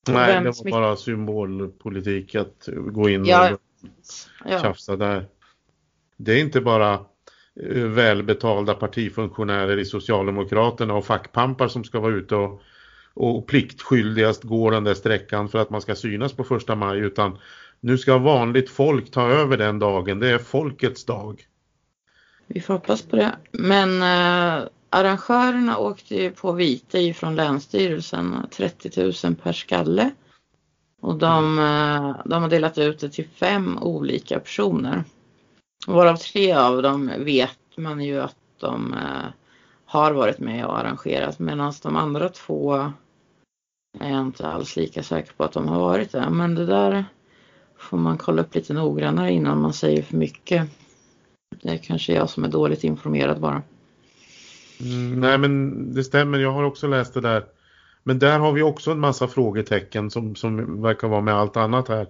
[0.07, 3.57] Nej, det var bara symbolpolitik att gå in och ja.
[4.61, 5.25] tjafsa där.
[6.17, 6.99] Det är inte bara
[7.63, 12.61] Eh, välbetalda partifunktionärer i Socialdemokraterna och fackpampar som ska vara ute och,
[13.13, 17.37] och pliktskyldigast gå den där sträckan för att man ska synas på första maj utan
[17.79, 20.19] nu ska vanligt folk ta över den dagen.
[20.19, 21.47] Det är folkets dag.
[22.47, 23.35] Vi får hoppas på det.
[23.51, 30.11] Men eh, arrangörerna åkte ju på vite ifrån Länsstyrelsen, 30 000 per skalle.
[31.01, 35.03] Och de, eh, de har delat ut det till fem olika personer.
[35.85, 39.25] Varav tre av dem vet man ju att de eh,
[39.85, 42.91] har varit med och arrangerat medan de andra två
[43.99, 46.29] är jag inte alls lika säker på att de har varit det.
[46.29, 47.05] Men det där
[47.77, 50.69] får man kolla upp lite noggrannare innan man säger för mycket.
[51.61, 53.61] Det är kanske jag som är dåligt informerad bara.
[54.79, 57.45] Mm, nej men det stämmer, jag har också läst det där.
[58.03, 61.87] Men där har vi också en massa frågetecken som, som verkar vara med allt annat
[61.87, 62.07] här.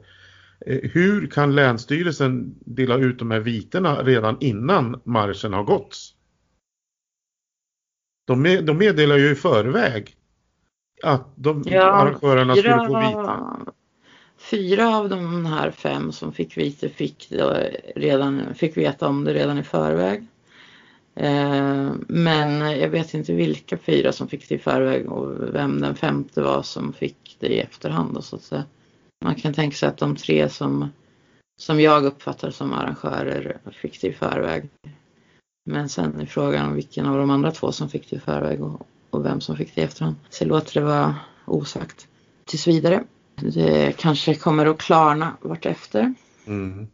[0.66, 5.98] Eh, hur kan Länsstyrelsen dela ut de här viterna redan innan marschen har gått?
[8.28, 10.16] De, med, de meddelar ju i förväg
[11.04, 13.72] att de, ja, arrangörerna fyra, skulle få vite.
[14.38, 17.32] Fyra av de här fem som fick vite fick,
[17.96, 20.28] redan, fick veta om det redan i förväg.
[21.16, 25.96] Eh, men jag vet inte vilka fyra som fick det i förväg och vem den
[25.96, 28.24] femte var som fick det i efterhand.
[28.24, 28.64] Så att säga.
[29.26, 30.90] Man kan tänka sig att de tre som,
[31.58, 34.70] som jag uppfattar som arrangörer fick det i förväg.
[35.66, 38.64] Men sen är frågan om vilken av de andra två som fick det i förväg
[38.64, 40.16] och, och vem som fick det i efterhand.
[40.30, 42.08] Så jag låter det vara osagt
[42.46, 43.04] tills vidare.
[43.36, 46.14] Det kanske kommer att klarna vartefter.
[46.48, 46.88] Mm.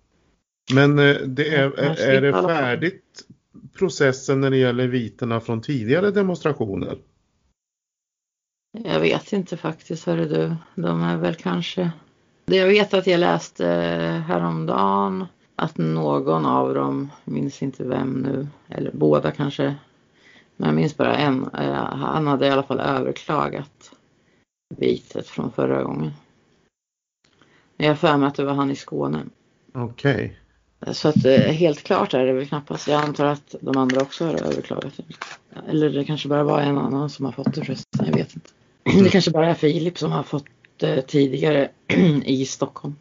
[0.74, 3.24] Men eh, det är, är, är det färdigt
[3.74, 6.98] processen när det gäller viterna från tidigare demonstrationer?
[8.84, 10.56] Jag vet inte faktiskt, hörru du.
[10.76, 11.92] De är väl kanske
[12.58, 13.66] jag vet att jag läste
[14.28, 19.76] häromdagen att någon av dem, minns inte vem nu, eller båda kanske,
[20.58, 23.92] men jag minns bara en, eh, han hade i alla fall överklagat
[24.78, 26.12] vitet från förra gången.
[27.78, 29.24] Jag har för mig att det var han i Skåne.
[29.74, 30.38] Okej.
[30.80, 30.94] Okay.
[30.94, 32.88] Så att eh, helt klart är det väl knappast.
[32.88, 34.94] Jag antar att de andra också har överklagat.
[35.68, 38.06] Eller det kanske bara var en annan som har fått det förresten.
[38.06, 38.50] Jag vet inte.
[39.04, 40.61] Det kanske bara är Filip som har fått Eh,
[41.08, 41.70] tidigare
[42.24, 42.96] i Stockholm.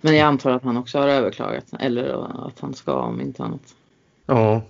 [0.00, 3.74] Men jag antar att han också har överklagat eller att han ska om inte annat.
[4.26, 4.62] Ja.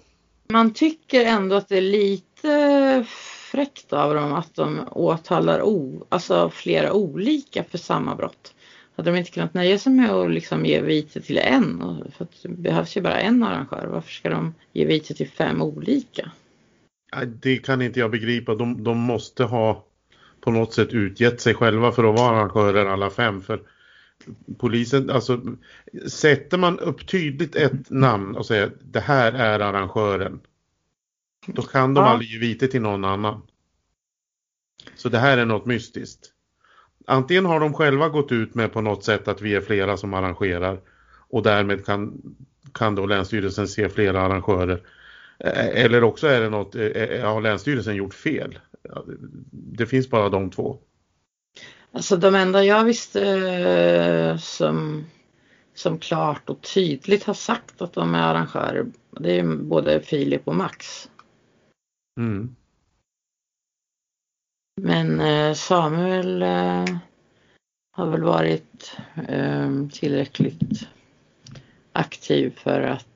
[0.49, 3.05] Man tycker ändå att det är lite
[3.51, 8.55] fräckt av dem att de åtalar o, alltså flera olika för samma brott.
[8.96, 11.83] Hade de inte kunnat nöja sig med att liksom ge vite till en?
[12.16, 13.88] För att det behövs ju bara en arrangör.
[13.92, 16.31] Varför ska de ge vite till fem olika?
[17.27, 18.55] Det kan inte jag begripa.
[18.55, 19.86] De, de måste ha
[20.46, 23.42] på något sätt utgett sig själva för att vara arrangörer alla fem.
[23.42, 23.61] För
[24.59, 25.40] polisen, alltså
[26.09, 30.40] sätter man upp tydligt ett namn och säger det här är arrangören.
[31.46, 32.11] Då kan de ja.
[32.11, 33.42] aldrig ge vite till någon annan.
[34.94, 36.32] Så det här är något mystiskt.
[37.06, 40.14] Antingen har de själva gått ut med på något sätt att vi är flera som
[40.14, 40.80] arrangerar
[41.28, 42.22] och därmed kan,
[42.72, 44.82] kan då Länsstyrelsen se flera arrangörer.
[45.38, 48.59] Eh, eller också är det något, eh, eh, har Länsstyrelsen gjort fel?
[49.51, 50.79] Det finns bara de två.
[51.92, 55.07] Alltså de enda jag visste som,
[55.75, 60.57] som klart och tydligt har sagt att de är arrangörer, det är både Filip och
[60.57, 61.11] Max.
[62.20, 62.57] Mm.
[64.81, 66.42] Men Samuel
[67.92, 68.96] har väl varit
[69.92, 70.88] tillräckligt
[71.92, 73.07] aktiv för att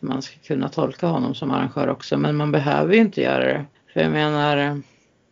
[0.00, 2.18] man ska kunna tolka honom som arrangör också.
[2.18, 3.66] Men man behöver ju inte göra det.
[3.92, 4.82] För jag menar,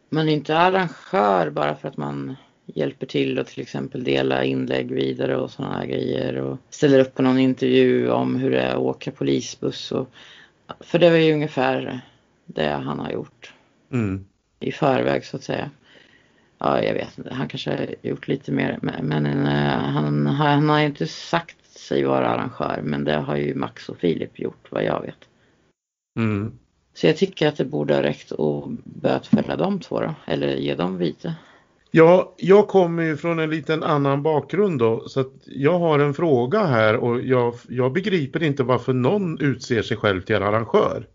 [0.09, 2.37] man är inte arrangör bara för att man
[2.75, 7.15] hjälper till och till exempel dela inlägg vidare och sådana här grejer och ställer upp
[7.15, 9.93] på någon intervju om hur det är att åka polisbuss.
[9.93, 10.11] Och,
[10.81, 12.01] för det var ju ungefär
[12.47, 13.53] det han har gjort
[13.93, 14.25] mm.
[14.61, 15.71] i förväg så att säga.
[16.59, 21.07] Ja, jag vet inte, han kanske har gjort lite mer men, han, han har inte
[21.07, 25.29] sagt sig vara arrangör men det har ju Max och Filip gjort vad jag vet.
[26.19, 26.59] Mm.
[27.01, 30.75] Så jag tycker att det borde ha räckt att bötfälla de två då, eller ge
[30.75, 31.35] dem vite.
[31.91, 36.15] Ja, jag kommer ju från en liten annan bakgrund då så att jag har en
[36.15, 41.07] fråga här och jag, jag begriper inte varför någon utser sig själv till arrangör.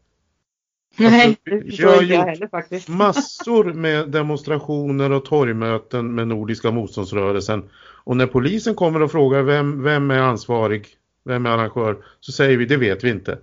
[0.97, 2.89] Nej, alltså, det förstår jag inte jag heller faktiskt.
[2.89, 7.69] massor med demonstrationer och torgmöten med Nordiska motståndsrörelsen
[8.03, 10.87] och när polisen kommer och frågar vem, vem är ansvarig,
[11.25, 13.37] vem är arrangör, så säger vi det vet vi inte.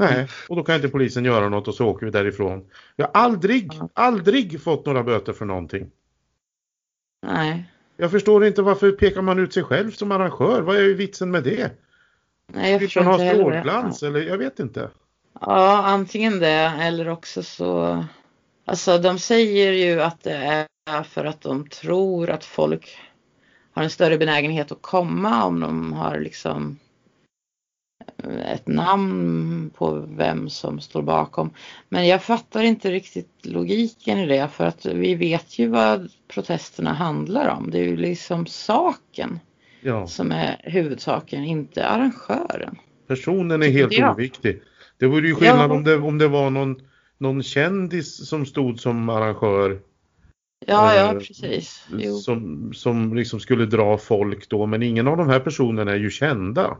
[0.00, 2.64] Nej, och då kan inte polisen göra något och så åker vi därifrån.
[2.96, 5.90] Vi har aldrig, aldrig fått några böter för någonting.
[7.26, 7.70] Nej.
[7.96, 10.62] Jag förstår inte varför pekar man ut sig själv som arrangör?
[10.62, 11.70] Vad är vitsen med det?
[12.46, 13.44] Nej, jag förstår inte heller.
[13.44, 14.90] strålglans eller jag vet inte.
[15.40, 18.04] Ja, antingen det eller också så...
[18.64, 22.98] Alltså de säger ju att det är för att de tror att folk
[23.72, 26.78] har en större benägenhet att komma om de har liksom
[28.46, 31.50] ett namn på vem som står bakom.
[31.88, 36.92] Men jag fattar inte riktigt logiken i det för att vi vet ju vad protesterna
[36.92, 37.70] handlar om.
[37.70, 39.40] Det är ju liksom saken
[39.80, 40.06] ja.
[40.06, 42.78] som är huvudsaken, inte arrangören.
[43.06, 44.12] Personen är helt ja.
[44.12, 44.62] oviktig.
[44.98, 45.74] Det vore ju skillnad ja.
[45.74, 46.80] om, det, om det var någon,
[47.18, 49.80] någon kändis som stod som arrangör
[50.66, 51.86] Ja, ja, eh, precis.
[51.98, 52.14] Jo.
[52.14, 56.10] Som, som liksom skulle dra folk då, men ingen av de här personerna är ju
[56.10, 56.76] kända.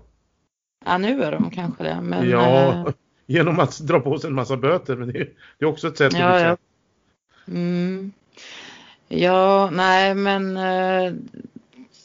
[0.84, 2.00] Ja, nu är de kanske det.
[2.00, 2.92] Men, ja, äh...
[3.26, 5.98] genom att dra på sig en massa böter, men det, är, det är också ett
[5.98, 6.56] sätt ja, att ja.
[7.48, 8.12] Mm.
[9.08, 11.12] ja, nej, men äh,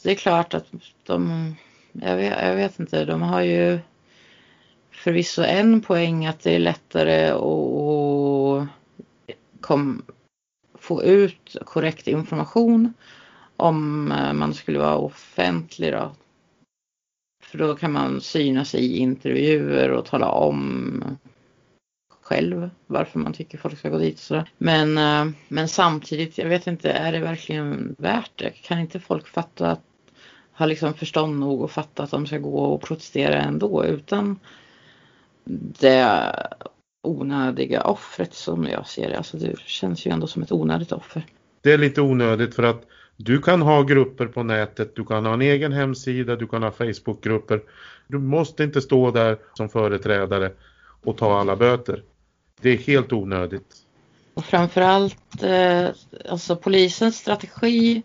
[0.03, 0.65] det är klart att
[1.03, 1.55] de,
[1.91, 3.79] jag vet, jag vet inte, de har ju
[4.91, 8.67] förvisso en poäng att det är lättare att
[9.61, 10.01] kom,
[10.79, 12.93] få ut korrekt information
[13.57, 16.11] om eh, man skulle vara offentlig då.
[17.55, 21.03] För då kan man synas i intervjuer och tala om
[22.21, 24.49] själv varför man tycker folk ska gå dit och sådär.
[24.57, 28.49] Men, eh, men samtidigt, jag vet inte, är det verkligen värt det?
[28.49, 29.81] Kan inte folk fatta att
[30.51, 34.39] ha liksom förstånd nog och fatta att de ska gå och protestera ändå utan
[35.79, 36.33] det
[37.03, 39.17] onödiga offret som jag ser det.
[39.17, 41.25] Alltså det känns ju ändå som ett onödigt offer.
[41.61, 42.85] Det är lite onödigt för att
[43.17, 46.71] du kan ha grupper på nätet, du kan ha en egen hemsida, du kan ha
[46.71, 47.61] Facebookgrupper.
[48.07, 50.51] Du måste inte stå där som företrädare
[51.03, 52.03] och ta alla böter.
[52.61, 53.75] Det är helt onödigt.
[54.33, 55.87] Och framförallt, eh,
[56.29, 58.03] alltså polisens strategi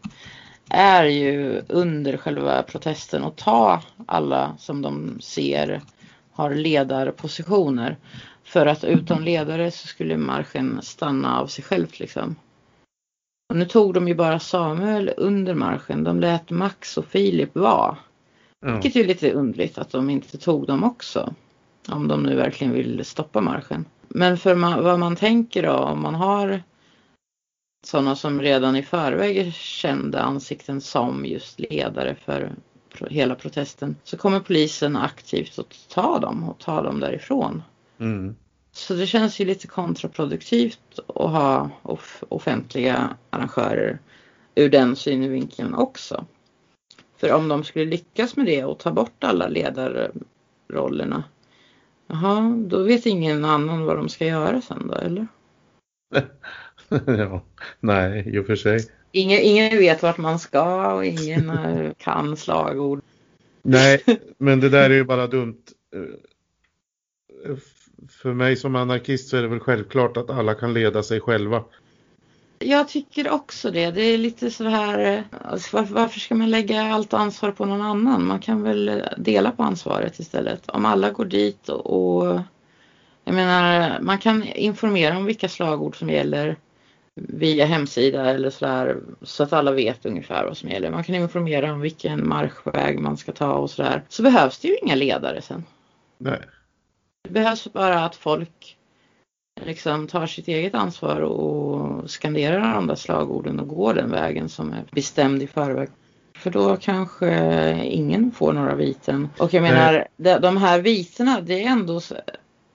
[0.69, 5.81] är ju under själva protesten att ta alla som de ser
[6.33, 7.97] har ledarpositioner.
[8.45, 12.37] För att utan ledare så skulle marschen stanna av sig själv liksom.
[13.51, 16.05] Och nu tog de ju bara Samuel under marschen.
[16.05, 17.97] De lät Max och Filip vara.
[18.63, 18.81] Mm.
[18.81, 21.35] Vilket är lite undligt att de inte tog dem också.
[21.89, 23.85] Om de nu verkligen vill stoppa marschen.
[24.09, 26.63] Men för man, vad man tänker då om man har
[27.87, 32.53] sådana som redan i förväg är kända ansikten som just ledare för
[33.09, 37.63] hela protesten så kommer polisen aktivt att ta dem och ta dem därifrån.
[37.99, 38.37] Mm.
[38.73, 43.99] Så det känns ju lite kontraproduktivt att ha off offentliga arrangörer
[44.55, 46.27] ur den synvinkeln också.
[47.17, 51.25] För om de skulle lyckas med det och ta bort alla ledarrollerna,
[52.07, 55.27] jaha, då vet ingen annan vad de ska göra sen då, eller?
[57.19, 57.43] ja,
[57.81, 58.81] nej, i och för sig.
[59.13, 63.01] ingen, ingen vet vart man ska och ingen eh, kan slagord.
[63.63, 64.05] Nej,
[64.39, 65.63] men det där är ju bara dumt.
[68.09, 71.65] För mig som anarkist så är det väl självklart att alla kan leda sig själva.
[72.59, 73.91] Jag tycker också det.
[73.91, 78.27] Det är lite så här, alltså varför, ska man lägga allt ansvar på någon annan?
[78.27, 80.71] Man kan väl dela på ansvaret istället.
[80.71, 82.41] Om alla går dit och, och
[83.25, 86.57] jag menar, man kan informera om vilka slagord som gäller
[87.15, 90.91] via hemsida eller sådär så att alla vet ungefär vad som gäller.
[90.91, 94.03] Man kan informera om vilken marschväg man ska ta och sådär.
[94.09, 95.65] Så behövs det ju inga ledare sen.
[96.19, 96.41] Nej.
[97.23, 98.77] Det behövs bara att folk
[99.65, 104.73] liksom tar sitt eget ansvar och skanderar de där slagorden och går den vägen som
[104.73, 105.89] är bestämd i förväg.
[106.37, 109.29] För då kanske ingen får några viten.
[109.39, 110.41] Och jag menar, Nej.
[110.41, 112.01] de här vitena det är ändå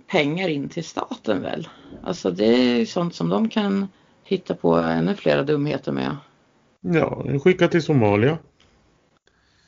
[0.08, 1.68] pengar in till staten väl?
[2.04, 3.88] Alltså det är sånt som de kan
[4.24, 6.18] hitta på ännu flera dumheter med.
[6.82, 8.38] Ja, skicka till Somalia.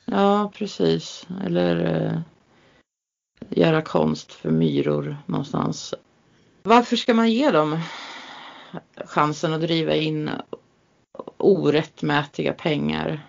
[0.06, 1.28] Ja, precis.
[1.46, 2.20] Eller eh,
[3.50, 5.94] göra konst för myror någonstans.
[6.64, 7.80] Varför ska man ge dem
[9.06, 10.30] chansen att driva in
[11.38, 13.28] orättmätiga pengar?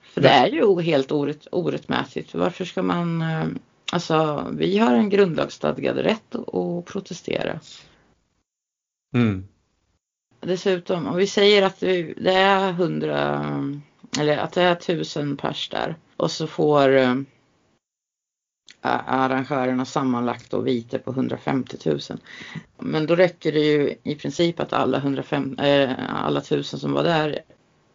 [0.00, 2.34] För det är ju helt orätt, orättmätigt.
[2.34, 3.22] Varför ska man...
[3.22, 3.46] Eh,
[3.92, 7.60] alltså, vi har en grundlagsstadgad rätt att protestera.
[9.14, 9.48] Mm.
[10.40, 13.44] Dessutom, om vi säger att det är hundra
[14.18, 17.14] eller att det är tusen pers där och så får äh,
[18.80, 22.00] arrangörerna sammanlagt då vite på 150 000.
[22.78, 27.04] Men då räcker det ju i princip att alla, 105, äh, alla tusen som var
[27.04, 27.38] där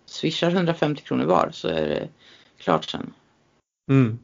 [0.05, 2.09] swishar 150 kronor var så är det
[2.57, 3.13] klart sen.
[3.89, 4.19] Mm.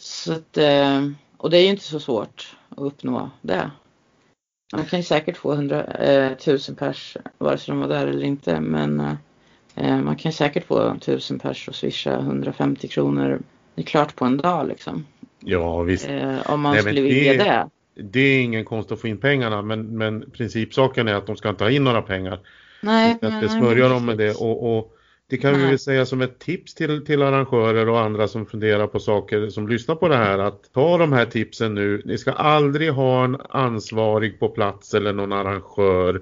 [0.00, 3.70] Så att, äh, och det är ju inte så svårt att uppnå det.
[4.72, 8.24] Man kan ju säkert få 100 eh, 1000 pers vare sig de var där eller
[8.24, 9.16] inte men
[9.74, 13.42] eh, man kan säkert få 1000 pers och swisha 150 kronor.
[13.74, 15.06] Det är klart på en dag liksom.
[15.40, 16.08] Ja visst.
[16.08, 17.68] Eh, om man Nej, skulle vilja det, det.
[18.02, 21.48] Det är ingen konst att få in pengarna men, men principsaken är att de ska
[21.48, 22.40] inte ha in några pengar.
[22.80, 23.18] Nej.
[23.22, 24.96] Att det smörja dem med det och, och
[25.30, 28.86] det kan vi väl säga som ett tips till, till arrangörer och andra som funderar
[28.86, 32.02] på saker som lyssnar på det här att ta de här tipsen nu.
[32.04, 36.20] Ni ska aldrig ha en ansvarig på plats eller någon arrangör.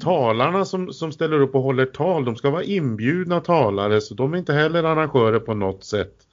[0.00, 4.34] Talarna som, som ställer upp och håller tal, de ska vara inbjudna talare så de
[4.34, 6.23] är inte heller arrangörer på något sätt.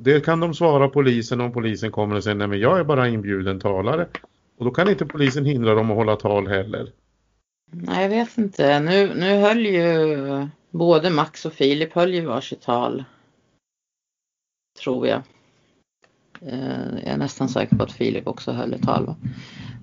[0.00, 3.08] Det kan de svara polisen om polisen kommer och säger nej men jag är bara
[3.08, 4.06] inbjuden talare.
[4.58, 6.88] Och då kan inte polisen hindra dem att hålla tal heller.
[7.72, 8.80] Nej jag vet inte.
[8.80, 13.04] Nu, nu höll ju Både Max och Filip höll ju varsitt tal.
[14.82, 15.22] Tror jag.
[16.40, 19.14] Eh, jag är nästan säker på att Filip också höll ett tal.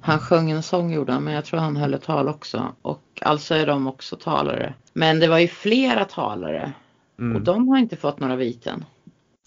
[0.02, 2.76] Han sjöng en sång gjorde han, men jag tror han höll ett tal också.
[2.82, 4.74] Och alltså är de också talare.
[4.94, 6.74] Men det var ju flera talare.
[7.20, 7.36] Mm.
[7.36, 8.86] Och de har inte fått några viten.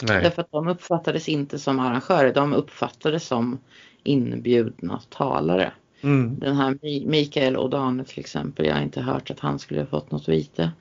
[0.02, 0.22] Nej.
[0.22, 3.58] Därför att de uppfattades inte som arrangörer, de uppfattades som
[4.02, 5.72] inbjudna talare.
[6.00, 6.38] Mm.
[6.38, 10.10] Den här Mikael Odane till exempel, jag har inte hört att han skulle ha fått
[10.10, 10.72] något vite.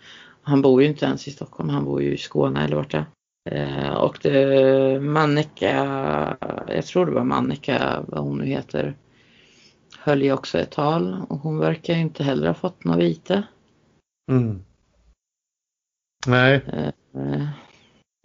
[0.41, 3.05] Han bor ju inte ens i Stockholm, han bor ju i Skåne eller vart det
[3.51, 5.67] eh, Och det, Mannika,
[6.67, 8.95] jag tror det var Mannika, vad hon nu heter,
[9.99, 13.43] höll ju också ett tal och hon verkar ju inte heller ha fått något vite.
[14.31, 14.63] Mm.
[16.27, 16.61] Nej.
[17.13, 17.47] Eh,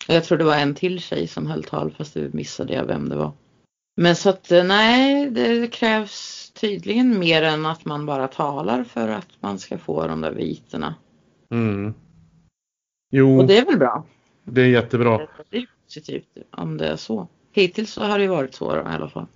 [0.09, 3.09] jag tror det var en till tjej som höll tal fast det missade jag vem
[3.09, 3.33] det var.
[3.97, 9.09] Men så att eh, nej, det krävs tydligen mer än att man bara talar för
[9.09, 10.95] att man ska få de där viterna.
[11.51, 11.95] Mm.
[13.11, 13.39] Jo.
[13.39, 14.05] Och det är väl bra?
[14.45, 15.29] Det är jättebra.
[15.51, 17.29] Det är positivt om det är så.
[17.53, 19.27] Hittills så har det varit så i alla fall.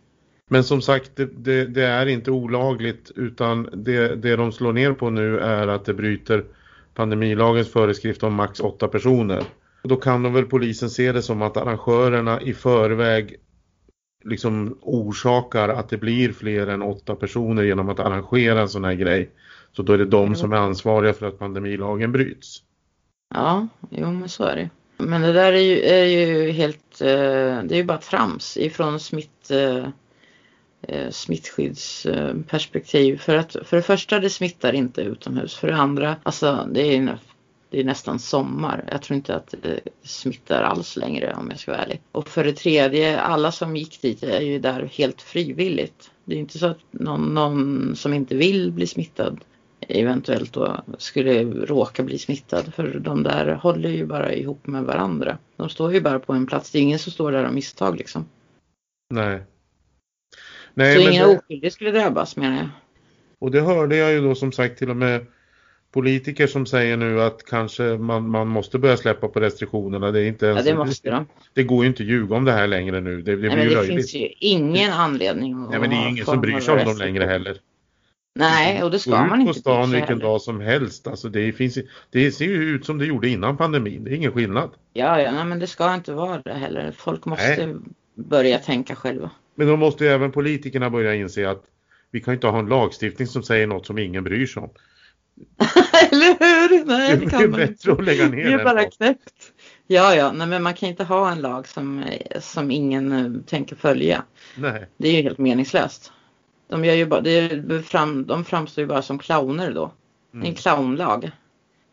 [0.50, 4.92] Men som sagt, det, det, det, är inte olagligt utan det, det de slår ner
[4.92, 6.44] på nu är att det bryter
[6.94, 9.44] pandemilagens föreskrift om max åtta personer.
[9.82, 13.36] Och då kan de väl polisen se det som att arrangörerna i förväg
[14.24, 18.94] liksom orsakar att det blir fler än åtta personer genom att arrangera en sån här
[18.94, 19.30] grej.
[19.72, 22.62] Så då är det de som är ansvariga för att pandemilagen bryts.
[23.34, 24.70] Ja, jo men så är det.
[24.98, 29.00] Men det där är ju, är ju helt, eh, det är ju bara trams ifrån
[29.00, 29.87] smitt, eh,
[30.83, 33.18] eh, smittskyddsperspektiv.
[33.18, 35.54] För att för det första det smittar inte utomhus.
[35.54, 37.18] För det andra, alltså det är,
[37.71, 38.85] det är nästan sommar.
[38.90, 42.00] Jag tror inte att det smittar alls längre om jag ska vara ärlig.
[42.12, 46.10] Och för det tredje, alla som gick dit är ju där helt frivilligt.
[46.25, 49.40] Det är inte så att någon, någon som inte vill bli smittad
[49.81, 52.75] eventuellt då skulle råka bli smittad.
[52.75, 55.38] För de där håller ju bara ihop med varandra.
[55.56, 56.71] De står ju bara på en plats.
[56.71, 58.29] Det är ingen som står där av misstag liksom.
[59.14, 59.42] Nej.
[60.75, 61.37] Nej så ingen det...
[61.37, 62.69] oskyldig skulle drabbas menar jag.
[63.38, 65.27] Och det hörde jag ju då som sagt till och med
[65.92, 70.10] politiker som säger nu att kanske man, man måste börja släppa på restriktionerna.
[70.10, 71.26] Det är inte ens, Ja, det måste de.
[71.54, 73.22] Det går ju inte att ljuga om det här längre nu.
[73.22, 73.96] Det, det blir Nej, men ju det löjligt.
[73.96, 76.96] finns ju ingen anledning att Nej, men det är ingen som bryr sig om dem
[76.98, 77.56] längre heller.
[78.34, 80.30] Nej, och det ska Gå man ut inte på stan bry sig vilken heller.
[80.30, 81.06] dag som helst.
[81.06, 81.78] Alltså det, finns,
[82.10, 84.04] det ser ju ut som det gjorde innan pandemin.
[84.04, 84.70] Det är ingen skillnad.
[84.92, 86.92] Ja, ja, men det ska inte vara det heller.
[86.96, 87.76] Folk måste Nej.
[88.14, 89.30] börja tänka själva.
[89.54, 91.64] Men då måste ju även politikerna börja inse att
[92.10, 94.70] vi kan inte ha en lagstiftning som säger något som ingen bryr sig om.
[96.12, 96.84] Eller hur?
[96.84, 97.66] Nej, det Det kan man inte.
[97.72, 99.52] bättre att lägga ner Det är bara knäppt.
[99.86, 102.04] Ja, ja, nej, men man kan inte ha en lag som,
[102.40, 104.22] som ingen eh, tänker följa.
[104.56, 104.86] Nej.
[104.96, 106.12] Det är ju helt meningslöst.
[106.68, 109.84] De, gör ju bara, det fram, de framstår ju bara som clowner då.
[109.84, 110.54] Är en Mm.
[110.54, 111.30] clownlag.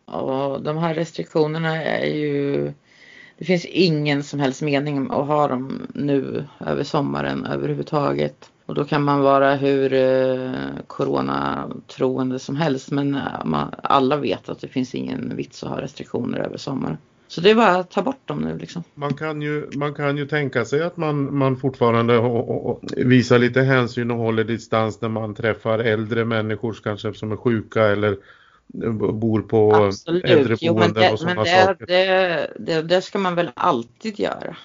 [0.06, 2.74] Och de här restriktionerna är ju...
[3.38, 8.52] Det finns ingen som helst mening att ha dem nu över sommaren överhuvudtaget.
[8.66, 10.52] Och då kan man vara hur eh,
[10.88, 15.82] coronatroende som helst men eh, man, alla vet att det finns ingen vits att ha
[15.82, 16.98] restriktioner över sommaren.
[17.28, 18.84] Så det är bara att ta bort dem nu liksom.
[18.94, 22.82] Man kan ju, man kan ju tänka sig att man, man fortfarande och, och, och
[22.98, 27.84] visar lite hänsyn och håller distans när man träffar äldre människor kanske som är sjuka
[27.84, 28.18] eller
[29.12, 30.24] bor på Absolut.
[30.28, 31.86] Jo, men äldreboenden det, och men sådana det, saker.
[31.86, 34.56] det, det, det ska man väl alltid göra.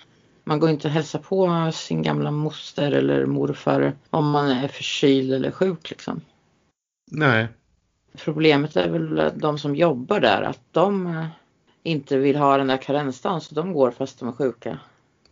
[0.51, 5.33] Man går inte och hälsar på sin gamla moster eller morfar om man är förkyld
[5.33, 6.21] eller sjuk liksom.
[7.11, 7.49] Nej,
[8.25, 11.27] Problemet är väl de som jobbar där att de eh,
[11.83, 14.79] inte vill ha den där karensdagen så de går fast de är sjuka.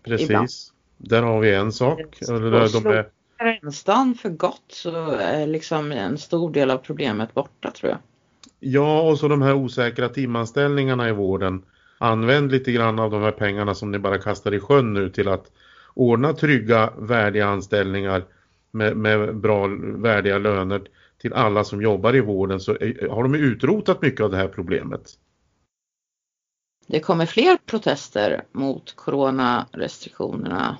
[0.02, 0.26] precis.
[0.28, 0.48] Ibland.
[0.96, 2.18] Där har vi en sak.
[2.28, 3.08] Eller där, de slår- är,
[3.38, 7.98] Karensdagen för gott så är liksom en stor del av problemet borta tror jag.
[8.60, 11.62] ja, och så de här osäkra timanställningarna i vården.
[11.98, 15.28] Använd lite grann av de här pengarna som ni bara kastar i sjön nu till
[15.28, 15.52] att
[15.94, 18.24] ordna trygga, värdiga anställningar
[18.70, 20.82] med, med bra, värdiga löner
[21.18, 22.72] till alla som jobbar i vården så
[23.10, 25.18] har de utrotat mycket av det här problemet.
[26.86, 30.78] Det kommer fler protester mot coronarestriktionerna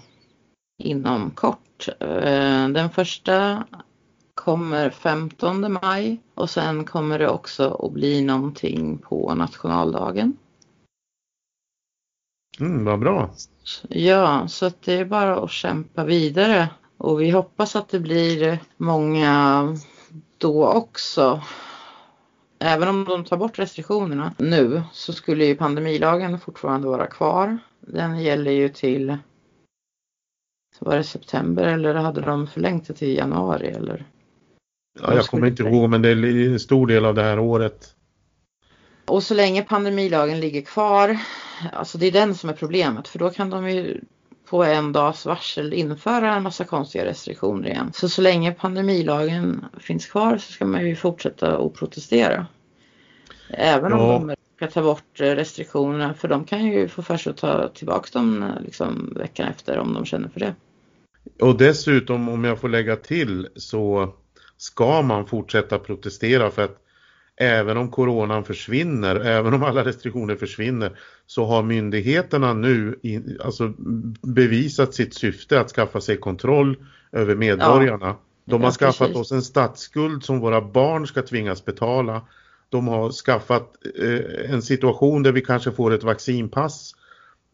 [0.79, 1.89] inom kort.
[2.01, 3.65] Eh, den första
[4.35, 10.37] kommer 15 maj och sen kommer det också att bli någonting på nationaldagen.
[12.61, 13.31] Mm, vad bra.
[13.89, 18.59] Ja, så att det är bara att kämpa vidare och vi hoppas att det blir
[18.77, 19.77] många
[20.39, 21.43] då också.
[22.59, 27.59] Även om de tar bort restriktionerna nu så skulle ju pandemilagen fortfarande vara kvar.
[27.81, 29.17] Den gäller ju till
[30.81, 34.05] var det september eller hade de förlängt det till januari eller?
[35.03, 37.95] Ja, jag kommer inte ihåg men det är en stor del av det här året.
[39.09, 41.19] Och så länge pandemilagen ligger kvar,
[41.73, 44.01] alltså det är den som är problemet för då kan de ju
[44.51, 47.91] på en dags varsel införa en massa konstiga restriktioner igen.
[47.95, 52.47] Så så länge pandemilagen finns kvar så ska man ju fortsätta att protestera.
[53.51, 54.19] Även om Ja.
[54.19, 58.19] de ska ta bort restriktionerna för de kan ju få för sig att ta tillbaka
[58.19, 60.55] dem liksom veckan efter om de känner för det.
[61.41, 64.15] Och dessutom om jag får lägga till så
[64.57, 66.79] ska man fortsätta protestera för att
[67.41, 73.73] även om coronan försvinner, även om alla restriktioner försvinner så har myndigheterna nu in, alltså
[74.23, 76.77] bevisat sitt syfte att skaffa sig kontroll
[77.13, 78.17] över medborgarna.
[78.45, 79.17] De har Ja, skaffat precis.
[79.17, 82.23] oss en statsskuld som våra barn ska tvingas betala.
[82.69, 83.73] De har skaffat
[84.03, 86.93] eh, en situation där vi kanske får ett vaccinpass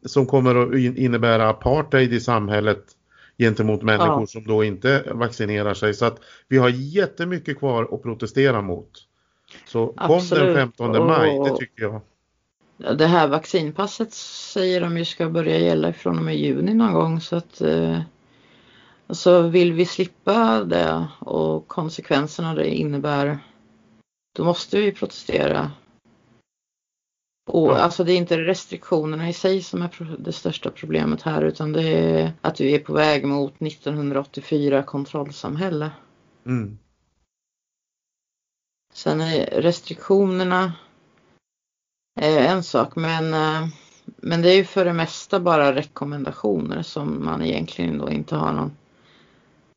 [0.06, 2.84] som kommer att in- innebära apartheid i samhället
[3.38, 4.26] gentemot människor Ja.
[4.26, 5.94] som då inte vaccinerar sig.
[5.94, 6.18] Så att
[6.48, 8.90] vi har jättemycket kvar att protestera mot.
[9.66, 10.56] Så kom den Absolut.
[10.56, 12.00] 15 maj, det tycker jag.
[12.76, 16.92] Ja, Det här vaccinpasset säger de ju ska börja gälla från och med juni någon
[16.92, 18.00] gång så att eh,
[19.10, 23.38] så vill vi slippa det och konsekvenserna det innebär
[24.36, 25.70] då måste vi protestera.
[27.46, 27.76] Och Ja.
[27.78, 31.82] alltså det är inte restriktionerna i sig som är det största problemet här utan det
[31.82, 35.90] är att vi är på väg mot 1984 kontrollsamhälle.
[36.46, 36.78] Mm.
[38.94, 40.72] Sen är restriktionerna
[42.20, 43.68] är en sak men, eh,
[44.04, 48.52] men det är ju för det mesta bara rekommendationer som man egentligen då inte har
[48.52, 48.76] någon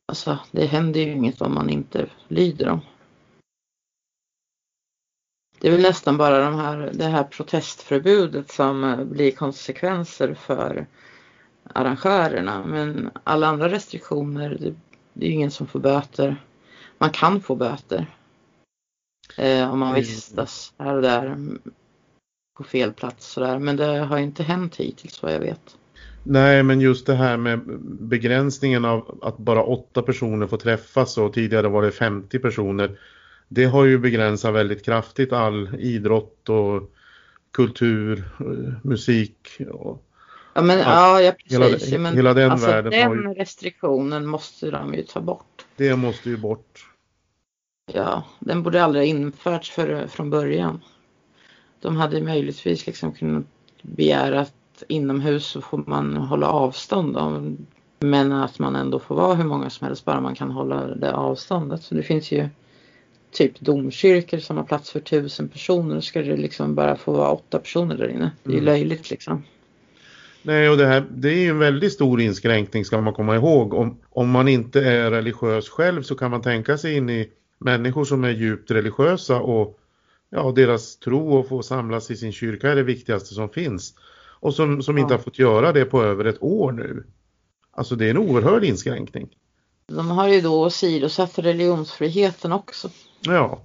[0.06, 2.80] Alltså det händer ju inget om man inte lyder dem.
[5.60, 10.86] Det är väl nästan bara de här, det här protestförbudet som eh, blir konsekvenser för
[11.62, 14.74] arrangörerna men alla andra restriktioner det,
[15.12, 16.42] det är ju ingen som får böter.
[16.98, 18.17] Man kan få böter.
[19.36, 20.00] Eh, om man Mm.
[20.00, 21.58] vistas här och där mm,
[22.56, 23.58] på fel plats sådär.
[23.58, 25.76] Men det har inte hänt hittills vad jag vet.
[26.22, 27.60] Nej, men just det här med
[28.00, 32.98] begränsningen av att bara åtta personer får träffas och tidigare var det 50 personer.
[33.48, 36.90] det har ju begränsat väldigt kraftigt all idrott och
[37.50, 40.04] kultur, eh, musik och
[40.54, 41.88] Ja, men, ja, ja precis.
[41.92, 45.64] hela, men, hela den alltså, världen den ju, restriktionen måste de ju ta bort.
[45.76, 46.87] det måste ju bort.
[47.92, 50.80] Ja, den borde aldrig ha införts för, från början.
[51.80, 53.44] De hade möjligtvis liksom kunnat
[53.82, 57.14] begära att inomhus så får man hålla avstånd.
[57.14, 57.52] Då.
[58.00, 61.14] Men att man ändå får vara hur många som helst bara man kan hålla det
[61.14, 61.82] avståndet.
[61.82, 62.48] Så det finns ju
[63.30, 65.94] typ domkyrkor som har plats för tusen personer.
[65.94, 68.30] Då ska det liksom bara få vara åtta personer där inne.
[68.42, 68.64] Det är Mm.
[68.64, 69.42] löjligt liksom.
[70.42, 73.74] Nej, och det här det är ju en väldigt stor inskränkning ska man komma ihåg.
[73.74, 77.28] Om, om man inte är religiös själv så kan man tänka sig in i
[77.58, 79.78] människor som är djupt religiösa och
[80.30, 83.94] ja, deras tro och få samlas i sin kyrka är det viktigaste som finns.
[84.40, 85.18] Och som, som inte Ja.
[85.18, 87.06] har fått göra det på över ett år nu.
[87.70, 89.28] Alltså det är en oerhörd inskränkning.
[89.86, 92.90] De har ju då åsidosatt religionsfriheten också.
[93.20, 93.62] Ja,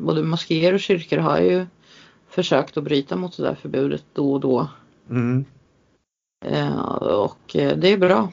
[0.00, 1.66] Både moskéer och kyrkor har ju
[2.28, 4.68] försökt att bryta mot det där förbudet då och då.
[5.10, 5.44] mm.
[6.44, 8.32] Eh, och eh, det är bra.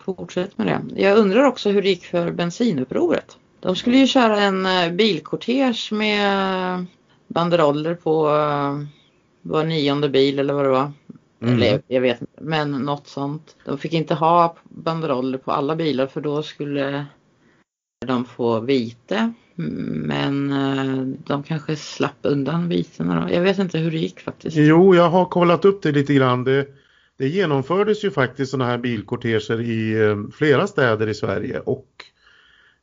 [0.00, 1.02] Fortsätt med det.
[1.02, 3.38] Jag undrar också hur det gick för bensinupproret.
[3.60, 6.86] De skulle ju köra en eh, bilkortege med
[7.26, 8.82] banderoller på eh,
[9.42, 10.92] var nionde bil eller vad det var.
[11.42, 11.54] Mm.
[11.54, 13.56] Eller jag vet inte, men något sånt.
[13.64, 17.06] De fick inte ha banderoller på alla bilar för då skulle
[18.06, 19.32] de få vite.
[19.54, 23.34] Men eh, de kanske slapp undan viterna då.
[23.34, 24.56] Jag vet inte hur det gick faktiskt.
[24.56, 26.44] Jo, jag har kollat upp det lite grann.
[26.44, 26.66] Det,
[27.18, 32.04] det genomfördes ju faktiskt sådana här bilkorteger i eh, flera städer i Sverige och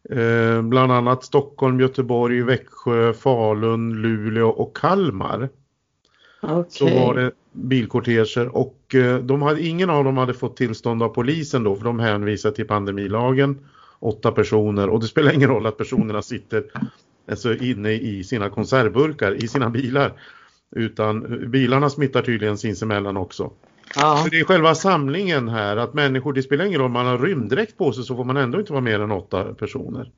[0.10, 5.50] eh, bland annat Stockholm, Göteborg, Växjö, Falun, Luleå och Kalmar.
[6.42, 6.66] Okej.
[6.70, 11.10] Så var det bilkorteger och eh, de hade, ingen av dem hade fått tillstånd av
[11.10, 13.60] polisen då för de hänvisar till pandemilagen.
[14.00, 16.64] Åtta personer och det spelar ingen roll att personerna sitter
[17.30, 20.14] alltså, inne i sina konservburkar i sina bilar.
[20.76, 23.52] Utan bilarna smittar tydligen sinsemellan också.
[23.96, 24.22] Ja.
[24.24, 27.18] Så det är själva samlingen här att människor, det spelar ingen roll om man har
[27.18, 30.12] rymddräkt på sig så får man ändå inte vara mer än åtta personer.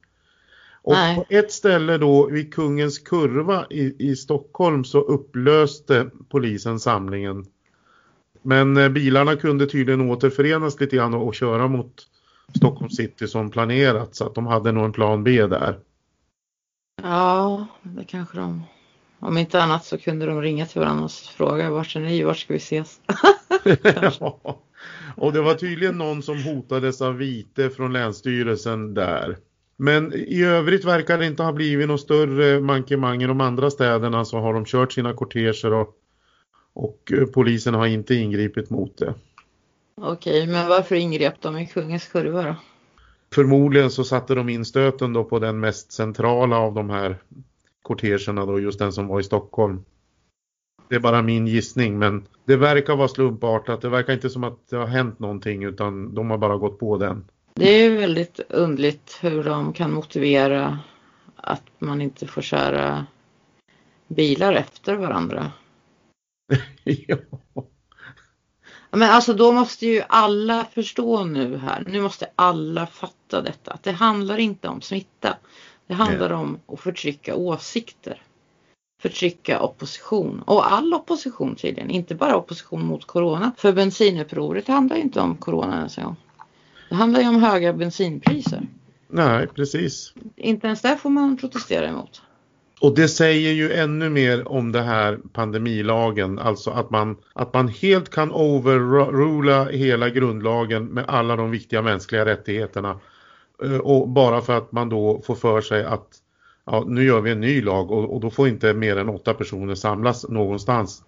[0.82, 1.16] Och Nej.
[1.16, 7.46] på ett ställe då vid Kungens Kurva i, i Stockholm så upplöste polisen samlingen.
[8.42, 12.08] Men eh, bilarna kunde tydligen återförenas lite grann och, och köra mot
[12.56, 15.80] Stockholm city som planerat så att de hade nog en plan B där.
[17.04, 18.64] ja, det kanske de.
[19.20, 22.38] Om inte annat så kunde de ringa till varandra och fråga vart är ni, vart
[22.38, 23.02] ska vi ses?
[24.20, 24.60] Ja.
[25.16, 29.38] Och det var tydligen någon som hotades av vite från Länsstyrelsen där.
[29.78, 34.26] Men i övrigt verkar det inte ha blivit någon större mankemang i de andra städerna
[34.26, 35.96] så har de kört sina korteger och,
[36.74, 39.14] och eh, polisen har inte ingripit mot det.
[40.02, 42.56] Okej, men varför ingrep de i Kungens kurva då?
[43.34, 47.18] Förmodligen så satte de in stöten då på den mest centrala av de här
[47.88, 49.84] kortegerna då, just den som var i Stockholm.
[50.90, 53.82] Det är bara min gissning men det verkar vara slumpartat.
[53.82, 56.98] Det verkar inte som att det har hänt någonting utan de har bara gått på
[56.98, 57.26] den.
[57.54, 60.80] Det är ju väldigt undligt hur de kan motivera
[61.36, 63.06] att man inte får köra
[64.08, 65.52] bilar efter varandra.
[66.84, 67.18] ja.
[68.92, 73.84] Men alltså då måste ju alla förstå nu här, nu måste alla fatta detta, att
[73.84, 75.38] det handlar inte om smitta.
[75.88, 78.22] Det handlar om att förtrycka åsikter.
[79.02, 80.42] Förtrycka opposition.
[80.46, 83.52] Och all opposition tydligen, inte bara opposition mot corona.
[83.58, 86.16] För bensinupproret handlar ju inte om corona ens en gång.
[86.90, 88.68] Det handlar ju om höga bensinpriser.
[89.08, 90.14] Nej, precis.
[90.36, 92.22] Inte ens där får man protestera emot.
[92.82, 97.68] Och det säger ju ännu mer om det här pandemilagen, alltså att man, att man
[97.68, 103.00] helt kan overrula hela grundlagen med alla de viktiga mänskliga rättigheterna.
[103.64, 106.08] Eh, Och bara för att man då får för sig att
[106.66, 109.34] ja, nu gör vi en ny lag och, och då får inte mer än åtta
[109.34, 111.04] personer samlas någonstans.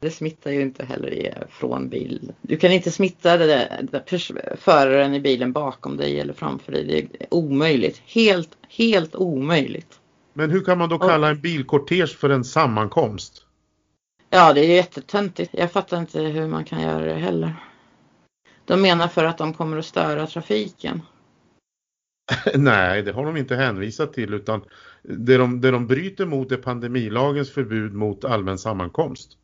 [0.00, 2.32] Det smittar ju inte heller från bil.
[2.42, 6.84] Du kan inte smitta det där, föraren i bilen bakom dig eller framför dig.
[6.84, 8.02] Det är omöjligt.
[8.06, 10.00] Helt, helt omöjligt.
[10.32, 13.46] Men hur kan man då kalla en bilkortege för en sammankomst?
[14.30, 15.50] Ja, det är ju jättetöntigt.
[15.54, 17.54] Jag fattar inte hur man kan göra det heller.
[18.64, 21.02] De menar för att de kommer att störa trafiken.
[22.54, 24.64] Nej, det har de inte hänvisat till utan
[25.02, 29.38] det de, det de bryter mot är pandemilagens förbud mot allmän sammankomst.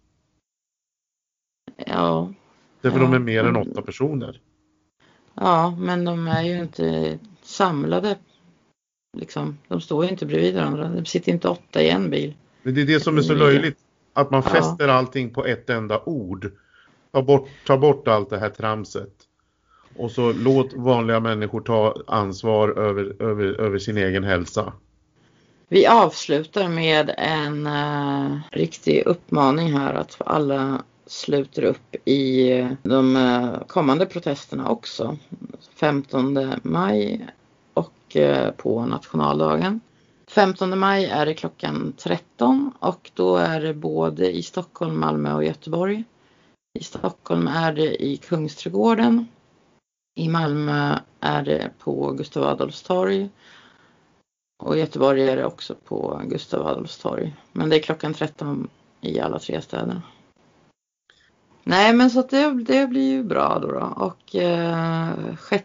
[1.86, 2.32] Ja,
[2.80, 3.04] Därför Ja.
[3.04, 4.40] de är mer än åtta personer.
[5.34, 8.18] ja, men de är ju inte samlade.
[9.16, 10.88] Liksom, de står ju inte bredvid varandra.
[10.88, 12.34] De sitter inte åtta i en bil.
[12.62, 13.78] Men det är det som är så löjligt.
[14.12, 14.50] Att man Ja.
[14.50, 16.52] fäster allting på ett enda ord.
[17.12, 19.12] Ta bort, ta bort allt det här tramset.
[20.00, 24.72] Och så låt vanliga människor ta ansvar över, över, över sin egen hälsa.
[25.68, 32.50] Vi avslutar med en uh, riktig uppmaning här att alla sluter upp i
[32.82, 35.16] de uh, kommande protesterna också.
[35.74, 37.26] 15 maj
[37.74, 39.80] och uh, på nationaldagen.
[40.28, 45.44] 15 maj är det klockan 13 och då är det både i Stockholm, Malmö och
[45.44, 46.04] Göteborg.
[46.78, 49.26] I Stockholm är det i Kungsträdgården.
[50.20, 53.28] I Malmö är det på Gustav Adolfs torg.
[54.62, 57.36] Och i Göteborg är det också på Gustav Adolfs torg.
[57.52, 58.68] Men det är klockan 13
[59.00, 60.02] i alla tre städerna.
[61.64, 63.72] Nej men så att det, det blir ju bra då.
[63.72, 63.94] då.
[63.96, 65.08] Och eh,
[65.48, 65.64] 6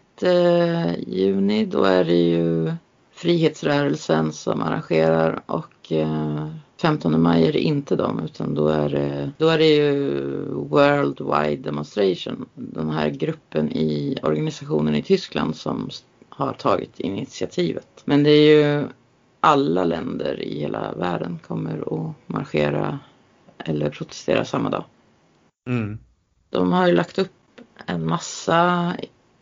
[1.06, 2.74] juni då är det ju
[3.12, 6.48] Frihetsrörelsen som arrangerar och eh,
[6.80, 10.20] 15 maj är det inte dem utan då är det, då är det ju
[10.50, 12.46] Worldwide Demonstration.
[12.54, 15.90] Den här gruppen i organisationen i Tyskland som
[16.28, 18.02] har tagit initiativet.
[18.04, 18.88] Men det är ju
[19.40, 22.98] alla länder i hela världen kommer att marschera
[23.58, 24.84] eller protestera samma dag.
[25.68, 25.98] Mm.
[26.50, 27.32] De har ju lagt upp
[27.86, 28.92] en massa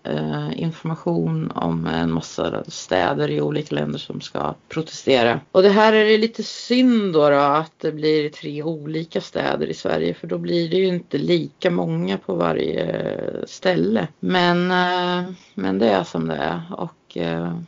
[0.07, 5.41] Eh, information om en massa städer i olika länder som ska protestera.
[5.53, 9.67] Och det här är det lite synd då, då att det blir tre olika städer
[9.67, 14.09] i Sverige för då blir det ju inte lika många på varje ställe.
[14.21, 17.59] Men, eh, men det är som det är och eh,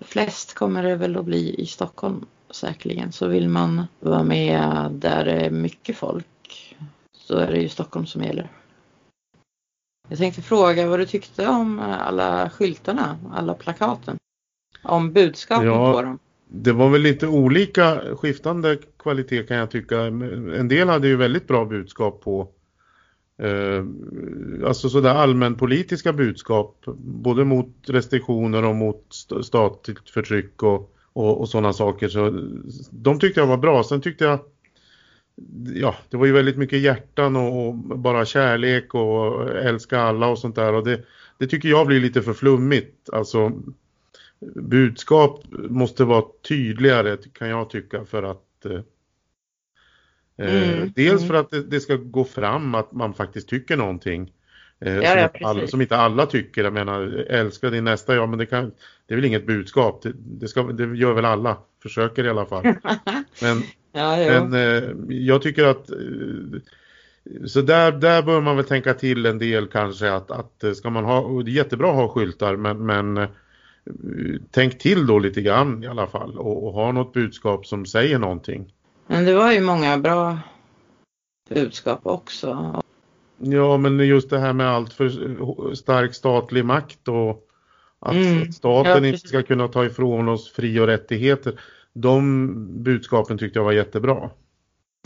[0.00, 3.12] flest kommer det väl att bli i Stockholm säkerligen.
[3.12, 6.76] Så vill man vara med där det är mycket folk
[7.18, 8.48] så är det ju Stockholm som gäller.
[10.08, 14.16] Jag tänkte fråga vad du tyckte om alla skyltarna, alla plakaten.
[14.82, 16.18] Om budskapet ja, på dem.
[16.48, 20.00] Det var väl lite olika skiftande kvalitet kan jag tycka.
[20.00, 22.48] En del hade ju väldigt bra budskap på
[23.38, 23.84] eh,
[24.66, 29.06] alltså sådär allmänpolitiska budskap både mot restriktioner och mot
[29.42, 32.08] statligt förtryck och, och, och sådana saker.
[32.08, 32.50] Så
[32.90, 33.84] de tyckte jag var bra.
[33.84, 34.38] Sen tyckte jag
[35.74, 40.56] ja, det var ju väldigt mycket hjärtan och, bara kärlek och älska alla och sånt
[40.56, 41.00] där och det,
[41.38, 43.10] det tycker jag blir lite för flummigt.
[43.12, 43.52] Alltså
[44.54, 48.80] budskap måste vara tydligare kan jag tycka för att eh,
[50.38, 51.28] eh mm, dels mm.
[51.28, 54.32] för att det, det, ska gå fram att man faktiskt tycker någonting.
[54.80, 58.14] Eh, ja, som, ja, inte alla, som, inte alla tycker, jag menar älska din nästa,
[58.14, 58.72] ja men det, kan,
[59.06, 62.46] det är väl inget budskap, det, det, ska, det gör väl alla, försöker i alla
[62.46, 62.64] fall.
[63.42, 63.62] Men,
[63.92, 65.96] Ja, Men eh, jag tycker att eh,
[67.46, 70.90] så där, där bör man väl tänka till en del kanske att, att eh, ska
[70.90, 73.28] man ha, och det är jättebra att ha skyltar men, men eh,
[74.50, 78.18] tänk till då lite grann i alla fall och, och ha något budskap som säger
[78.18, 78.72] någonting.
[79.06, 80.38] Men det var ju många bra
[81.48, 82.82] budskap också.
[83.38, 87.48] Ja men just det här med allt för stark statlig makt och
[87.98, 88.52] att, mm.
[88.52, 91.60] staten ja, inte ska kunna ta ifrån oss fri och rättigheter
[91.94, 94.30] de budskapen tyckte jag var jättebra.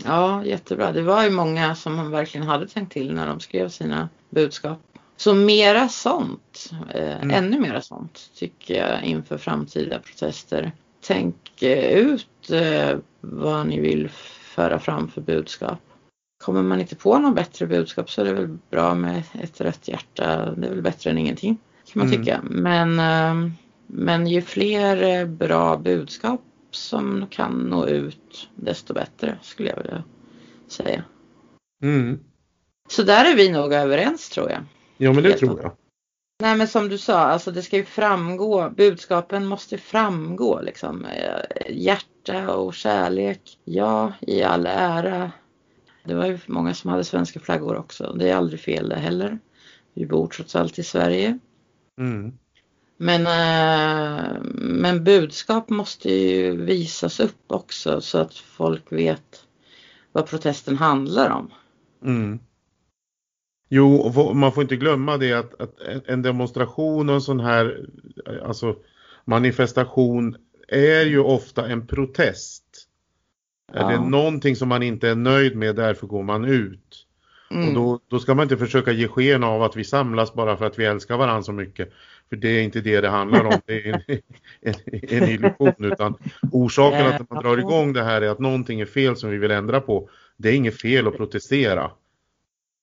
[0.05, 0.93] Ja, jättebra.
[0.93, 4.79] Det var ju många som verkligen hade tänkt till när de skrev sina budskap.
[5.17, 7.31] Så mera sånt, eh, mm.
[7.31, 10.73] ännu mera sånt tycker jag inför framtida protester.
[11.01, 14.09] Tänk eh, ut eh, vad ni vill
[14.55, 15.79] föra fram för budskap.
[16.45, 19.89] Kommer man inte på något bättre budskap så är det väl bra med ett rött
[19.89, 20.55] hjärta.
[20.57, 22.19] Det är väl bättre än ingenting kan man mm.
[22.19, 22.41] tycka.
[22.45, 23.51] Men, eh,
[23.87, 30.05] men ju fler eh, bra budskap som kan nå ut desto bättre skulle jag vilja
[30.69, 31.05] säga.
[31.83, 32.21] Mm.
[32.89, 34.61] Så där är vi nog överens tror jag.
[34.97, 35.73] Ja men det Helt tror jag.
[36.41, 41.07] Nej men som du sa, alltså det ska ju framgå, budskapen måste framgå liksom.
[41.69, 45.33] Hjärta och kärlek, ja i all ära.
[46.05, 49.39] Det var ju många som hade svenska flaggor också, det är aldrig fel det heller.
[49.95, 51.39] Vi bor trots allt i Sverige.
[52.01, 52.39] Mm.
[52.97, 59.47] Men, eh, men budskap måste ju visas upp också så att folk vet
[60.13, 61.51] vad protesten handlar om.
[62.05, 62.39] Mm.
[63.69, 67.87] Jo, man får inte glömma det att, att en demonstration och en sån här
[68.45, 68.77] alltså
[69.25, 70.37] manifestation
[70.69, 72.65] är ju ofta en protest.
[73.73, 73.81] Ja.
[73.81, 77.06] Är det någonting som man inte är nöjd med, därför går man ut.
[77.51, 77.69] Mm.
[77.69, 80.65] Och då, då ska man inte försöka ge sken av att vi samlas bara för
[80.65, 81.93] att vi älskar varandra så mycket.
[82.29, 84.21] För det är inte det det handlar om, det är en,
[84.75, 84.75] en,
[85.09, 85.85] en illusion.
[85.85, 86.15] Utan
[86.53, 89.51] orsaken att man drar igång det här är att någonting är fel som vi vill
[89.51, 90.09] ändra på.
[90.37, 91.91] Det är inget fel att protestera.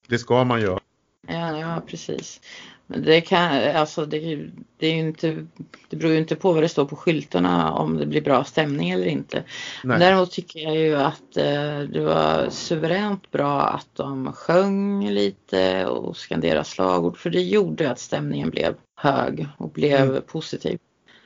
[0.07, 0.79] Det ska man göra.
[1.27, 2.41] Ja, ja precis.
[2.87, 5.45] Det, kan, alltså det, det, är inte,
[5.89, 8.89] det beror ju inte på vad det står på skyltarna om det blir bra stämning
[8.89, 9.43] eller inte.
[9.83, 9.99] Nej.
[9.99, 16.17] Däremot tycker jag ju att eh, det var suveränt bra att de sjöng lite och
[16.17, 20.21] skanderade slagord för det gjorde att stämningen blev hög och blev mm.
[20.27, 20.79] positiv.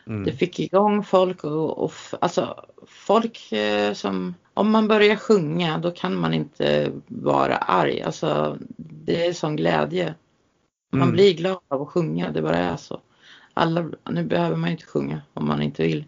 [0.07, 0.23] Mm.
[0.23, 1.91] Det fick igång folk och, och
[2.21, 8.01] alltså folk eh, som, om man börjar sjunga då kan man inte vara arg.
[8.01, 10.13] Alltså det är sån glädje.
[10.89, 11.13] Man mm.
[11.13, 13.01] blir glad av att sjunga, det bara är så.
[13.53, 16.05] Alla, nu behöver man inte sjunga om man inte vill.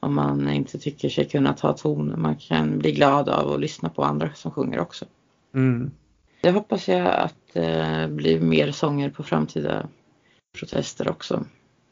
[0.00, 2.14] Om man inte tycker sig kunna ta ton.
[2.22, 5.04] Man kan bli glad av att lyssna på andra som sjunger också.
[5.54, 5.90] Mm.
[6.40, 9.88] Det hoppas jag att det eh, blir mer sånger på framtida
[10.58, 11.44] protester också.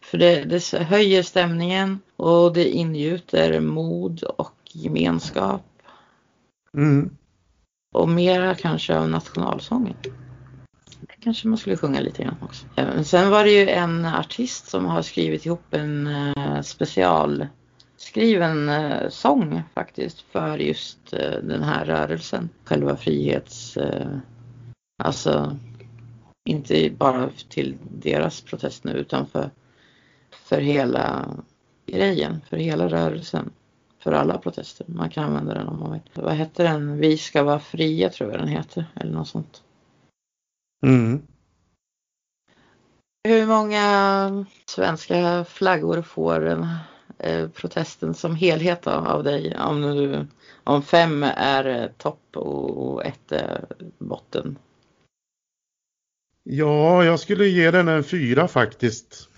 [0.04, 5.62] För det, det höjer stämningen och det ingjuter mod och gemenskap.
[6.74, 7.16] Mm.
[7.94, 9.96] Och mera kanske av nationalsången.
[11.24, 12.66] Kanske man skulle sjunga lite grann också.
[12.76, 19.08] Eh, sen var det ju en artist som har skrivit ihop en eh, specialskriven eh,
[19.08, 21.10] sång faktiskt för just
[21.42, 22.48] den här rörelsen.
[22.64, 23.78] Själva frihets...
[25.02, 25.56] alltså
[26.44, 29.50] inte bara till deras protest nu utan för
[30.30, 31.28] för hela
[31.86, 33.52] grejen, för hela rörelsen.
[33.98, 34.86] För alla protester.
[34.88, 36.00] Man kan använda den om man vill.
[36.14, 36.98] Vad hette den?
[36.98, 38.84] Vi ska vara fria tror jag den heter.
[38.94, 39.62] Eller något sånt.
[40.86, 41.22] Mm.
[43.28, 46.66] Hur många svenska flaggor får den,
[47.18, 49.56] eh, protesten som helhet av dig?
[49.58, 50.26] Om, du,
[50.64, 53.64] om fem är topp och ett är
[53.98, 54.58] botten.
[56.42, 59.28] Ja, jag skulle ge den en fyra faktiskt.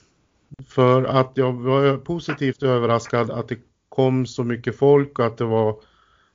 [0.68, 3.58] För att jag var positivt överraskad att det
[3.88, 5.80] kom så mycket folk och att det var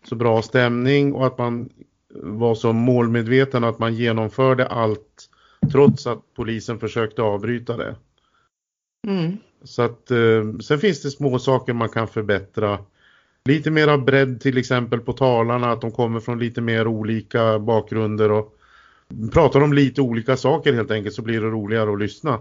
[0.04, 1.70] så bra stämning och att man
[2.14, 5.30] var så målmedveten att man genomförde allt
[5.72, 7.96] trots att polisen försökte avbryta det.
[9.08, 9.38] Mm.
[9.64, 12.80] Så att eh, sen finns det små saker man kan förbättra.
[13.46, 18.32] Lite mera bredd till exempel på talarna, att de kommer från lite mer olika bakgrunder
[18.32, 18.58] och
[19.32, 22.40] pratar om lite olika saker helt enkelt så blir det roligare att lyssna.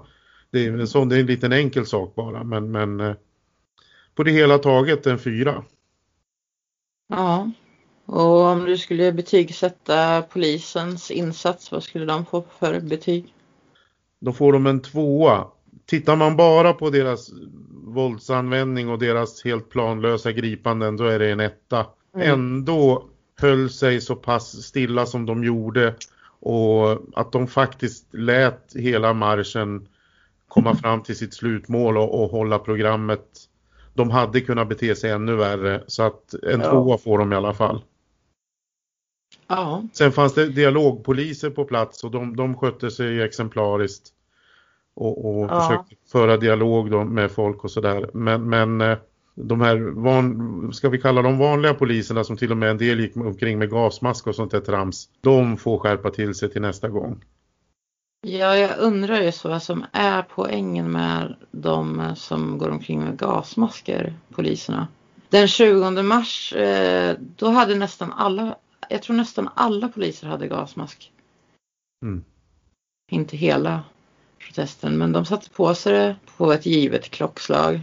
[0.51, 3.15] Det är en, sån, det är en liten enkel sak bara men, men eh,
[4.15, 5.65] på det hela taget en fyra.
[7.09, 7.51] Ja,
[8.13, 13.35] och om du skulle betygsätta polisens insats, vad skulle de få för betyg?
[14.21, 15.47] Då får de en tvåa.
[15.87, 17.31] Tittar man bara på deras
[17.85, 21.87] våldsanvändning och deras helt planlösa gripanden då är det en etta.
[22.15, 22.31] Mm.
[22.31, 23.05] Ändå
[23.41, 25.95] höll sig så pass stilla som de gjorde
[26.41, 29.89] och att de faktiskt lät hela marschen
[30.49, 33.25] komma fram till sitt slutmål och, och hålla programmet.
[33.95, 36.71] De hade kunnat bete sig ännu värre så att en ja.
[36.71, 37.83] tvåa får de i alla fall.
[39.51, 39.83] Ja.
[39.93, 44.09] Sen fanns det dialogpoliser på plats och de, de skötte sig exemplariskt
[44.95, 45.61] och, och ja.
[45.61, 48.11] försökte föra dialog med folk och sådär.
[48.13, 48.99] Men, men eh,
[49.35, 53.01] de här, van, ska vi kalla dem vanliga poliserna som till och med en del
[53.01, 55.09] gick omkring med gasmask och sånt där trams.
[55.21, 57.25] De får skärpa till sig till nästa gång.
[58.23, 63.19] Ja, jag undrar ju så vad som är poängen med de som går omkring med
[63.19, 64.89] gasmasker, poliserna.
[65.29, 68.57] Den 20 mars, eh, då hade nästan alla,
[68.91, 71.13] jag tror nästan alla poliser hade gasmask.
[72.03, 72.25] Mm.
[73.11, 73.83] Inte hela
[74.39, 77.81] protesten, men de satte på sig det på ett givet klockslag.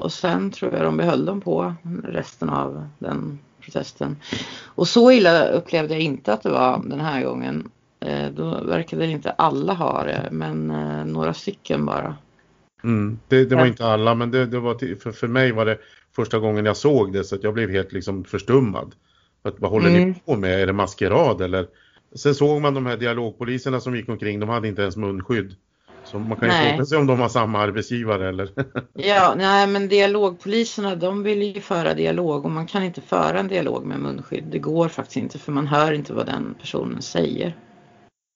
[0.00, 4.16] Och sen tror jag de behöll dem på resten av den protesten.
[4.64, 7.70] Och så illa upplevde jag inte att det var den här gången.
[8.00, 12.16] Eh, då verkade inte alla ha det, men eh, några stycken bara.
[12.84, 15.78] Mm, det, det, var inte alla, men det, det var för, för mig var det
[16.12, 18.94] första gången jag såg det så att jag blev helt liksom förstummad.
[19.42, 20.08] Att, vad håller mm.
[20.08, 20.60] ni på med?
[20.60, 21.66] Är det maskerad eller?
[22.14, 25.56] Sen såg man de här dialogpoliserna som gick omkring, de hade inte ens munskydd.
[26.04, 28.50] Så man kan ju fråga sig om de har samma arbetsgivare eller?
[28.94, 33.48] ja, nej men dialogpoliserna de vill ju föra dialog och man kan inte föra en
[33.48, 34.44] dialog med munskydd.
[34.50, 37.56] Det går faktiskt inte för man hör inte vad den personen säger.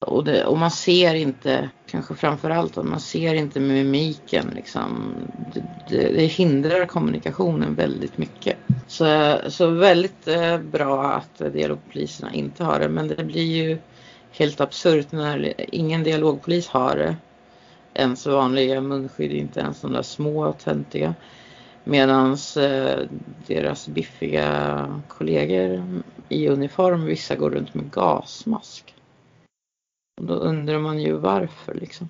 [0.05, 5.13] Och, det, och man ser inte, kanske framförallt, man ser inte mimiken liksom.
[5.53, 8.57] Det, det, det hindrar kommunikationen väldigt mycket.
[8.87, 12.89] Så, så väldigt eh, bra att dialogpoliserna inte har det.
[12.89, 13.77] Men det blir ju
[14.31, 17.15] helt absurt när ingen dialogpolis har det.
[17.93, 21.13] Ens vanliga munskydd, inte ens de där små töntiga.
[21.83, 22.99] Medan eh,
[23.47, 25.83] deras biffiga kollegor
[26.29, 28.94] i uniform, vissa går runt med gasmask.
[30.15, 32.09] Och då undrar man ju varför liksom.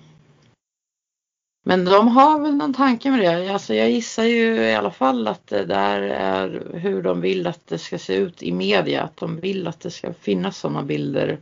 [1.64, 3.52] Men de har väl någon tanke med det.
[3.52, 7.66] Alltså jag gissar ju i alla fall att det där är hur de vill att
[7.66, 9.02] det ska se ut i media.
[9.02, 11.38] Att de vill att det ska finnas sådana bilder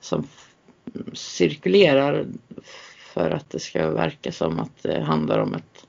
[0.00, 0.26] som
[1.12, 2.26] cirkulerar
[3.14, 5.86] för att det ska verka som att det handlar om ett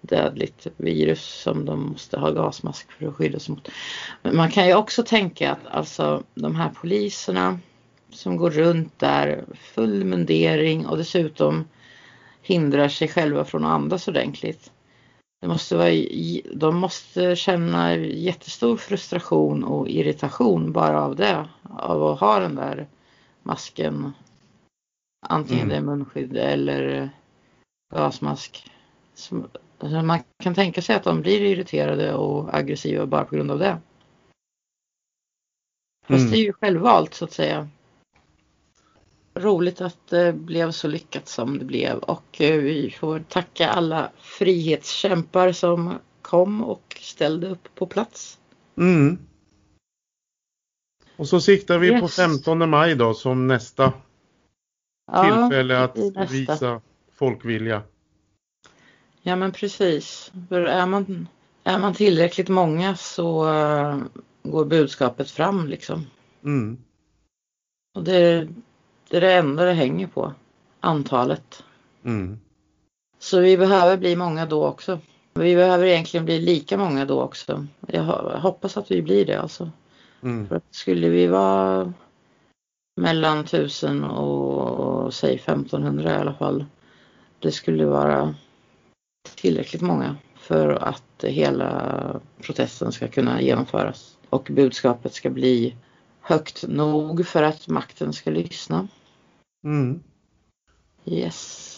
[0.00, 3.68] dödligt virus som de måste ha gasmask för att skydda sig mot.
[4.22, 7.58] Men man kan ju också tänka att alltså de här poliserna
[8.10, 11.64] som går runt där full mundering och dessutom
[12.42, 14.72] hindrar sig själva från att andas ordentligt.
[15.40, 15.92] det måste vara,
[16.54, 21.48] de måste känna jättestor frustration och irritation bara av det.
[21.62, 22.86] Av att ha den där
[23.42, 24.12] masken.
[25.26, 25.68] Antingen mm.
[25.68, 27.10] det är munskydd eller
[27.94, 28.70] gasmask.
[29.78, 33.58] Alltså man kan tänka sig att de blir irriterade och aggressiva bara på grund av
[33.58, 33.78] det.
[36.06, 36.30] Fast mm.
[36.30, 37.68] det är ju självvalt så att säga.
[39.38, 44.10] Roligt att det blev så lyckat som det blev och eh, vi får tacka alla
[44.18, 48.38] frihetskämpar som kom och ställde upp på plats.
[48.76, 49.18] Mm.
[51.16, 52.00] Och så siktar vi yes.
[52.00, 53.92] på 15 maj då som nästa
[55.12, 56.24] ja, tillfälle att nästa.
[56.24, 56.80] visa
[57.12, 57.82] folkvilja.
[59.22, 60.32] Ja men precis.
[60.48, 61.28] För är man,
[61.64, 64.02] är man tillräckligt många så uh,
[64.42, 66.06] går budskapet fram liksom.
[66.44, 66.78] Mm.
[67.94, 68.48] Och det,
[69.10, 70.32] det är det enda det hänger på.
[70.80, 71.64] Antalet.
[72.04, 72.40] Mm.
[73.18, 74.98] Så vi behöver bli många då också.
[75.34, 77.66] Vi behöver egentligen bli lika många då också.
[77.86, 78.02] Jag
[78.40, 79.70] hoppas att vi blir det alltså.
[80.22, 80.48] Mm.
[80.48, 81.92] För att skulle vi vara
[82.96, 86.64] mellan 1000 och, och säg 1500 i alla fall.
[87.38, 88.34] Det skulle vara
[89.34, 95.76] tillräckligt många för att hela protesten ska kunna genomföras och budskapet ska bli
[96.20, 98.88] högt nog för att makten ska lyssna.
[99.64, 100.00] Mm.
[101.04, 101.77] Yes.